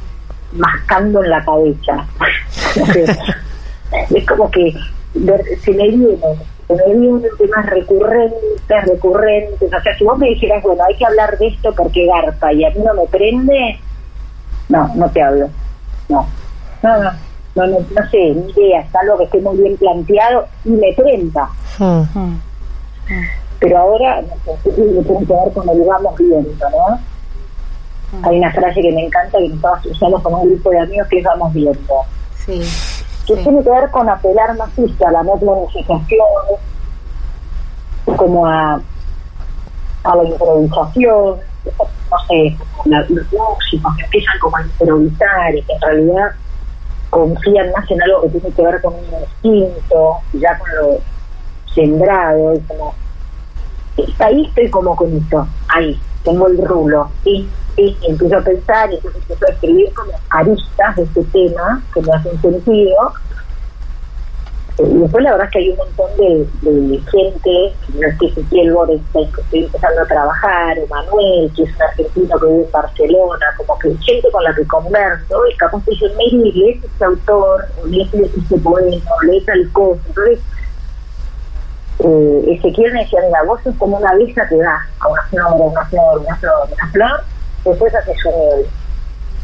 mascando 0.53 1.23
en 1.23 1.31
la 1.31 1.45
cabeza. 1.45 2.07
es 4.15 4.27
como 4.27 4.51
que 4.51 4.75
se 5.13 5.73
me 5.73 5.89
vienen, 5.89 6.19
se 6.67 6.75
me 6.75 6.85
vienen 6.87 7.23
temas 7.39 7.67
recurrentes, 7.67 8.85
recurrentes. 8.87 9.73
O 9.73 9.83
sea, 9.83 9.97
si 9.97 10.05
vos 10.05 10.19
me 10.19 10.29
dijeras, 10.29 10.63
bueno, 10.63 10.83
hay 10.85 10.97
que 10.97 11.07
hablar 11.07 11.37
de 11.39 11.49
esto 11.49 11.75
porque 11.75 12.07
garpa 12.07 12.53
y 12.53 12.65
a 12.65 12.71
mí 12.71 12.81
no 12.85 12.95
me 12.95 13.07
prende, 13.07 13.79
no, 14.69 14.91
no 14.95 15.11
te 15.11 15.23
hablo. 15.23 15.49
No, 16.09 16.27
no, 16.83 17.03
no. 17.03 17.31
No, 17.57 17.67
no, 17.67 18.11
sé, 18.11 18.17
ni 18.17 18.53
idea, 18.53 18.81
es 18.81 18.95
algo 18.95 19.19
que 19.19 19.25
esté 19.25 19.41
muy 19.41 19.57
bien 19.57 19.77
planteado 19.77 20.47
y 20.65 20.71
me 20.71 20.93
prenda. 20.93 21.49
Hmm. 21.79 22.37
Pero 23.59 23.79
ahora, 23.79 24.23
no 24.23 24.53
sé, 24.63 24.71
tiene 24.71 25.03
que 25.03 25.13
ver 25.13 25.53
con 25.53 25.69
el 25.69 25.83
vamos 25.83 26.17
viendo, 26.17 26.71
¿no? 26.71 27.01
Hay 28.23 28.39
una 28.39 28.53
frase 28.53 28.81
que 28.81 28.93
me 28.93 29.07
encanta 29.07 29.39
que 29.39 29.49
nosotros 29.49 29.87
usamos 29.87 30.23
con 30.23 30.35
un 30.35 30.49
grupo 30.49 30.71
de 30.71 30.81
amigos 30.81 31.09
que 31.09 31.23
vamos 31.23 31.53
viendo. 31.53 31.95
Sí. 32.45 32.61
Que 33.27 33.37
tiene 33.37 33.63
que 33.63 33.71
ver 33.71 33.91
con 33.91 34.09
apelar 34.09 34.57
más 34.57 34.71
a 35.07 35.11
la 35.11 35.23
no 35.23 35.37
planificación, 35.37 36.27
como 38.17 38.47
a, 38.47 38.81
a 40.05 40.17
la 40.17 40.25
improvisación, 40.25 41.37
no 42.11 42.19
sé, 42.27 42.57
los 42.87 43.11
músicos 43.11 43.97
que 43.97 44.05
empiezan 44.05 44.39
como 44.41 44.57
a 44.57 44.63
improvisar 44.63 45.55
y 45.55 45.63
que 45.63 45.73
en 45.73 45.81
realidad 45.81 46.31
confían 47.11 47.71
más 47.73 47.91
en 47.91 48.03
algo 48.03 48.23
que 48.23 48.29
tiene 48.31 48.51
que 48.55 48.63
ver 48.63 48.81
con 48.81 48.95
un 48.95 49.05
instinto, 49.21 50.17
ya 50.33 50.59
con 50.59 50.69
lo 50.77 50.99
sembrado, 51.75 52.55
y 52.55 52.61
como, 52.61 52.95
ahí 54.19 54.47
estoy 54.47 54.71
como 54.71 54.97
con 54.97 55.17
esto, 55.17 55.47
ahí, 55.69 55.99
tengo 56.25 56.49
el 56.49 56.59
rulo, 56.59 57.11
y, 57.25 57.49
y, 57.77 57.97
empiezo 58.09 58.37
a 58.37 58.43
pensar, 58.43 58.93
y 58.93 58.97
empiezo 58.97 59.47
a 59.47 59.53
escribir 59.53 59.93
como 59.95 60.13
aristas 60.31 60.97
de 60.97 61.03
este 61.03 61.25
tema 61.25 61.83
que 61.93 62.03
me 62.03 62.13
hacen 62.13 62.41
sentido, 62.41 63.13
y 64.89 64.99
después 64.99 65.23
la 65.23 65.33
verdad 65.33 65.47
es 65.47 65.53
que 65.53 65.59
hay 65.59 65.71
un 65.71 65.77
montón 65.77 66.17
de, 66.17 67.01
gente, 67.11 67.75
no 67.95 68.07
es 68.07 68.19
que 68.19 68.27
Ezequiel 68.27 68.73
Borenstein, 68.73 69.33
que 69.33 69.41
estoy 69.43 69.65
empezando 69.65 70.01
a 70.01 70.07
trabajar, 70.07 70.79
o 70.79 70.87
Manuel, 70.87 71.53
que 71.55 71.65
es 71.65 71.75
un 71.75 71.83
argentino 71.83 72.39
que 72.39 72.47
vive 72.47 72.65
en 72.65 72.73
Barcelona, 72.73 73.47
como 73.59 73.79
que 73.79 73.97
gente 73.99 74.31
con 74.31 74.45
la 74.45 74.55
que 74.55 74.67
converso, 74.67 75.47
y 75.47 75.57
capaz 75.57 75.85
te 75.85 75.91
dicen, 75.91 76.13
Mary, 76.13 76.53
lees 76.53 76.85
este 76.85 77.05
autor, 77.05 77.67
lees 77.87 78.15
este 78.15 78.59
poema, 78.59 79.11
lees 79.27 79.45
tal 79.45 79.73
cosa. 79.73 80.01
Entonces, 80.09 80.41
eh, 82.03 82.55
Ezequiel 82.55 82.93
me 82.93 83.01
decía, 83.01 83.21
mira, 83.27 83.43
vos 83.45 83.61
sos 83.63 83.75
como 83.77 83.99
una 83.99 84.11
abeja 84.11 84.49
que 84.49 84.57
da 84.57 84.87
a 85.01 85.09
una 85.09 85.23
flor, 85.23 85.53
una 85.57 85.85
flor, 85.87 86.19
una 86.19 86.37
flor, 86.37 86.69
una 86.73 86.93
flor, 86.93 87.25
después 87.65 87.95
haces 87.95 88.17
un 88.25 88.39
miel. 88.39 88.67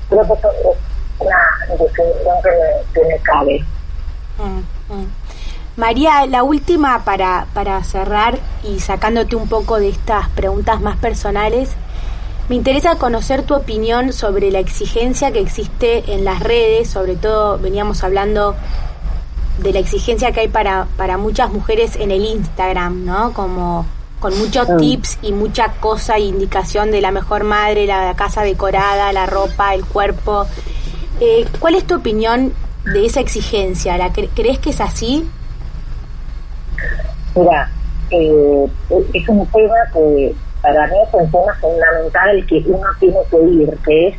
Creo 0.09 0.23
que 0.27 0.33
eso 0.33 0.51
es 0.51 0.79
una 1.19 1.37
definición 1.69 2.43
que 2.43 2.51
me, 2.51 2.93
que 2.95 3.09
me 3.09 3.19
cabe. 3.21 3.65
Mm, 4.39 4.95
mm. 4.95 5.07
María, 5.77 6.27
la 6.27 6.43
última 6.43 7.05
para, 7.05 7.47
para 7.53 7.83
cerrar 7.85 8.39
y 8.65 8.81
sacándote 8.81 9.37
un 9.37 9.49
poco 9.49 9.79
de 9.79 9.91
estas 9.91 10.29
preguntas 10.31 10.81
más 10.81 10.97
personales, 10.97 11.77
me 12.49 12.55
interesa 12.55 12.97
conocer 12.97 13.43
tu 13.43 13.55
opinión 13.55 14.13
sobre 14.13 14.51
la 14.51 14.61
exigencia 14.61 15.33
que 15.33 15.41
existe 15.41 16.15
en 16.15 16.25
las 16.25 16.41
redes, 16.41 16.89
sobre 16.89 17.17
todo 17.17 17.59
veníamos 17.59 18.05
hablando 18.05 18.55
de 19.59 19.73
la 19.73 19.79
exigencia 19.79 20.33
que 20.33 20.41
hay 20.41 20.49
para, 20.49 20.87
para 20.97 21.17
muchas 21.17 21.51
mujeres 21.53 21.97
en 21.97 22.11
el 22.11 22.25
Instagram, 22.25 23.05
¿no? 23.05 23.33
Como 23.33 23.87
con 24.21 24.37
muchos 24.39 24.67
tips 24.79 25.19
y 25.23 25.33
mucha 25.33 25.73
cosa 25.81 26.17
e 26.17 26.21
indicación 26.21 26.91
de 26.91 27.01
la 27.01 27.11
mejor 27.11 27.45
madre, 27.45 27.87
la, 27.87 28.15
casa 28.15 28.43
decorada, 28.43 29.13
la 29.13 29.27
ropa, 29.27 29.75
el 29.75 29.85
cuerpo. 29.85 30.47
Eh, 31.21 31.47
¿Cuál 31.61 31.75
es 31.75 31.85
tu 31.85 31.97
opinión 31.97 32.53
de 32.85 33.07
esa 33.07 33.21
exigencia? 33.21 33.97
¿La 33.99 34.13
¿Crees 34.13 34.59
que 34.59 34.71
es 34.71 34.81
así? 34.81 35.29
Mira, 37.35 37.71
eh, 38.11 38.67
es 39.13 39.29
un 39.29 39.47
tema 39.47 39.75
que 39.93 40.35
para 40.63 40.87
mí 40.87 40.95
es 41.07 41.15
un 41.15 41.31
tema 41.31 41.55
fundamental 41.61 42.47
que 42.47 42.63
uno 42.67 42.87
tiene 42.99 43.19
que 43.31 43.43
ir, 43.43 43.79
que 43.85 44.09
es 44.09 44.17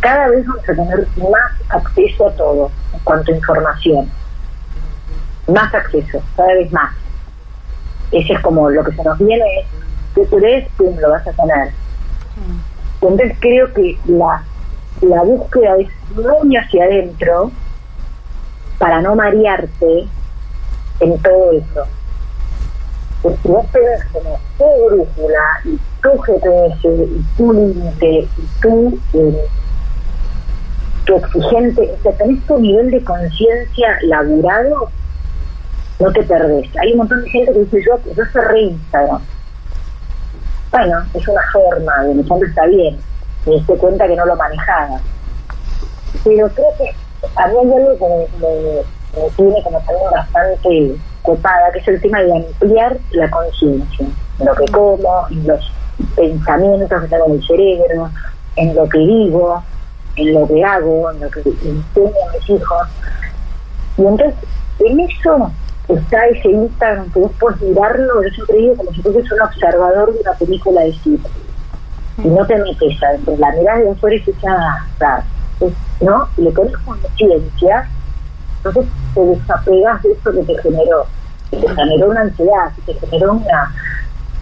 cada 0.00 0.28
vez 0.28 0.46
vamos 0.46 0.62
a 0.68 0.74
tener 0.74 1.08
más 1.30 1.52
acceso 1.70 2.28
a 2.28 2.32
todo 2.32 2.70
en 2.92 2.98
cuanto 3.00 3.32
a 3.32 3.36
información. 3.36 4.10
Más 5.46 5.74
acceso, 5.74 6.22
cada 6.36 6.54
vez 6.54 6.72
más. 6.72 6.94
Ese 8.10 8.32
es 8.32 8.40
como 8.40 8.70
lo 8.70 8.84
que 8.84 8.92
se 8.92 9.02
nos 9.02 9.18
viene, 9.18 9.44
es 10.14 10.30
tú 10.30 10.38
eres, 10.38 10.68
pum, 10.76 10.96
lo 10.98 11.10
vas 11.10 11.26
a 11.26 11.32
tener. 11.32 11.72
Entonces 13.00 13.36
creo 13.40 13.72
que 13.72 13.98
la, 14.06 14.42
la 15.02 15.22
búsqueda 15.22 15.76
es 15.78 15.88
muy 16.16 16.56
hacia 16.56 16.84
adentro 16.84 17.50
para 18.78 19.02
no 19.02 19.14
marearte 19.14 20.08
en 21.00 21.18
todo 21.20 21.52
eso 21.52 21.86
porque 23.24 23.38
si 23.42 23.48
vos 23.48 23.66
tenés 23.72 24.04
como 24.12 24.38
tu 24.58 24.86
brújula 24.86 25.60
y 25.64 25.78
tu 26.02 26.18
GPS 26.18 26.88
y 26.88 27.24
tu 27.38 27.52
límite 27.54 28.10
y 28.10 28.60
tu, 28.60 28.98
eh, 29.14 29.46
tu 31.06 31.16
exigente, 31.16 31.90
o 31.90 32.02
sea, 32.02 32.12
tenés 32.12 32.46
tu 32.46 32.58
nivel 32.58 32.90
de 32.90 33.02
conciencia 33.02 33.98
laburado, 34.02 34.90
no 36.00 36.12
te 36.12 36.22
perdés. 36.22 36.68
Hay 36.76 36.92
un 36.92 36.98
montón 36.98 37.22
de 37.22 37.30
gente 37.30 37.52
que 37.52 37.58
dice 37.60 37.82
yo, 37.86 38.14
yo 38.14 38.24
cerré 38.32 38.62
Instagram. 38.62 39.20
Bueno, 40.70 41.04
es 41.14 41.28
una 41.28 41.42
forma, 41.52 42.02
de 42.02 42.14
mi 42.14 42.24
fondo 42.24 42.46
está 42.46 42.66
bien, 42.66 42.98
me 43.46 43.54
di 43.54 43.62
cuenta 43.62 44.08
que 44.08 44.16
no 44.16 44.26
lo 44.26 44.36
manejaba. 44.36 44.98
Pero 46.24 46.48
creo 46.48 46.66
que 46.78 46.90
a 47.36 47.46
mí 47.46 47.54
hay 47.58 47.72
algo 47.72 47.98
que 47.98 48.28
me, 48.40 49.22
me 49.22 49.30
tiene 49.36 49.62
como 49.62 49.78
también 49.80 50.10
bastante 50.10 50.96
copada, 51.22 51.70
que 51.72 51.78
es 51.78 51.88
el 51.88 52.00
tema 52.00 52.22
de 52.22 52.36
ampliar 52.36 52.96
la 53.12 53.30
conciencia, 53.30 54.06
en 54.38 54.46
lo 54.46 54.54
que 54.54 54.66
como, 54.72 55.28
en 55.30 55.46
los 55.46 55.72
pensamientos 56.16 57.02
que 57.02 57.08
tengo 57.08 57.26
en 57.26 57.32
el 57.32 57.46
cerebro, 57.46 58.10
en 58.56 58.74
lo 58.74 58.88
que 58.88 58.98
digo, 58.98 59.62
en 60.16 60.34
lo 60.34 60.46
que 60.46 60.64
hago, 60.64 61.10
en 61.10 61.20
lo 61.20 61.30
que 61.30 61.40
enseño 61.40 62.14
a 62.28 62.32
mis 62.32 62.50
hijos. 62.50 62.88
Y 63.96 64.02
entonces, 64.02 64.34
en 64.80 65.00
eso 65.00 65.52
está 65.88 66.26
ese 66.26 66.48
Instagram 66.48 67.10
que 67.12 67.18
vos 67.20 67.32
puedes 67.38 67.60
mirarlo, 67.60 68.22
yo 68.22 68.30
siempre 68.30 68.56
digo 68.56 68.76
como 68.76 68.92
si 68.92 69.02
fueses 69.02 69.32
un 69.32 69.42
observador 69.42 70.12
de 70.12 70.20
una 70.20 70.32
película 70.32 70.80
de 70.82 70.92
cine. 70.94 71.18
Y 72.18 72.28
no 72.28 72.46
te 72.46 72.56
metes 72.56 73.02
adentro, 73.02 73.36
la 73.38 73.50
mirada 73.52 73.78
de 73.80 73.90
afuera 73.90 74.16
y 74.16 74.30
esa, 74.30 75.24
¿no? 76.00 76.28
Y 76.36 76.42
le 76.42 76.50
pones 76.52 76.76
conciencia 76.78 77.88
entonces 78.64 78.92
te 79.14 79.20
desapegas 79.20 80.02
de 80.02 80.12
eso 80.12 80.32
que 80.32 80.42
te 80.42 80.62
generó, 80.62 81.06
que 81.50 81.58
te 81.58 81.68
generó 81.68 82.10
una 82.10 82.22
ansiedad, 82.22 82.72
que 82.86 82.94
te 82.94 83.06
generó 83.06 83.32
una... 83.34 83.74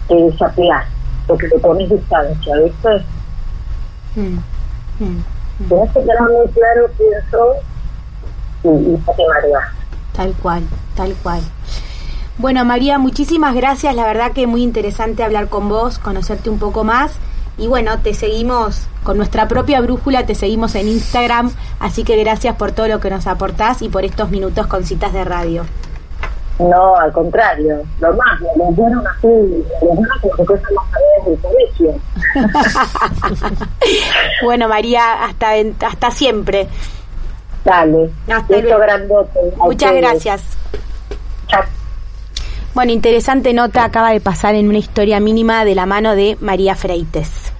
te 0.07 0.15
desapegas, 0.15 0.85
porque 1.27 1.49
te 1.49 1.59
pones 1.59 1.89
distancia, 1.89 2.55
¿viste? 2.57 3.05
Mm, 4.15 4.37
mm, 4.99 5.03
mm. 5.03 5.23
Tienes 5.67 5.91
que 5.91 5.99
tener 5.99 6.21
muy 6.21 6.47
claro 6.53 6.87
quién 6.95 7.31
sos 7.31 7.57
y, 8.63 8.69
y 8.69 8.97
te 8.97 9.27
mareas. 9.27 9.82
Tal 10.13 10.33
cual, 10.33 10.63
tal 10.95 11.13
cual. 11.15 11.41
Bueno, 12.37 12.65
María, 12.65 12.97
muchísimas 12.97 13.53
gracias. 13.55 13.95
La 13.95 14.05
verdad 14.05 14.31
que 14.31 14.47
muy 14.47 14.63
interesante 14.63 15.23
hablar 15.23 15.49
con 15.49 15.69
vos, 15.69 15.99
conocerte 15.99 16.49
un 16.49 16.59
poco 16.59 16.83
más. 16.83 17.13
Y 17.57 17.67
bueno, 17.67 17.99
te 17.99 18.13
seguimos 18.13 18.87
con 19.03 19.17
nuestra 19.17 19.47
propia 19.47 19.79
brújula, 19.81 20.25
te 20.25 20.33
seguimos 20.33 20.73
en 20.73 20.87
Instagram, 20.87 21.51
así 21.79 22.03
que 22.03 22.17
gracias 22.17 22.55
por 22.55 22.71
todo 22.71 22.87
lo 22.87 22.99
que 22.99 23.11
nos 23.11 23.27
aportás 23.27 23.83
y 23.83 23.89
por 23.89 24.05
estos 24.05 24.31
minutos 24.31 24.65
con 24.65 24.83
citas 24.85 25.13
de 25.13 25.23
radio. 25.23 25.63
No, 26.57 26.95
al 26.95 27.11
contrario, 27.11 27.81
lo 27.99 28.13
más, 28.13 28.39
dieron 28.75 29.05
así, 29.07 29.27
les 29.27 29.79
dieron 29.81 30.07
como 30.21 30.45
que 30.45 30.53
más 30.53 31.25
del 31.25 31.39
colegio. 31.39 31.95
bueno, 34.43 34.67
María, 34.67 35.25
hasta, 35.25 35.51
hasta 35.85 36.11
siempre. 36.11 36.67
Dale, 37.63 38.09
hasta 38.27 38.57
luego. 38.57 38.79
grandote. 38.79 39.39
Muchas 39.57 39.95
gracias. 39.95 40.43
Chao. 41.47 41.63
Bueno, 42.73 42.91
interesante 42.91 43.53
nota 43.53 43.83
acaba 43.83 44.11
de 44.11 44.19
pasar 44.19 44.55
en 44.55 44.67
una 44.67 44.79
historia 44.79 45.19
mínima 45.19 45.63
de 45.63 45.75
la 45.75 45.85
mano 45.85 46.15
de 46.15 46.37
María 46.41 46.75
Freites. 46.75 47.53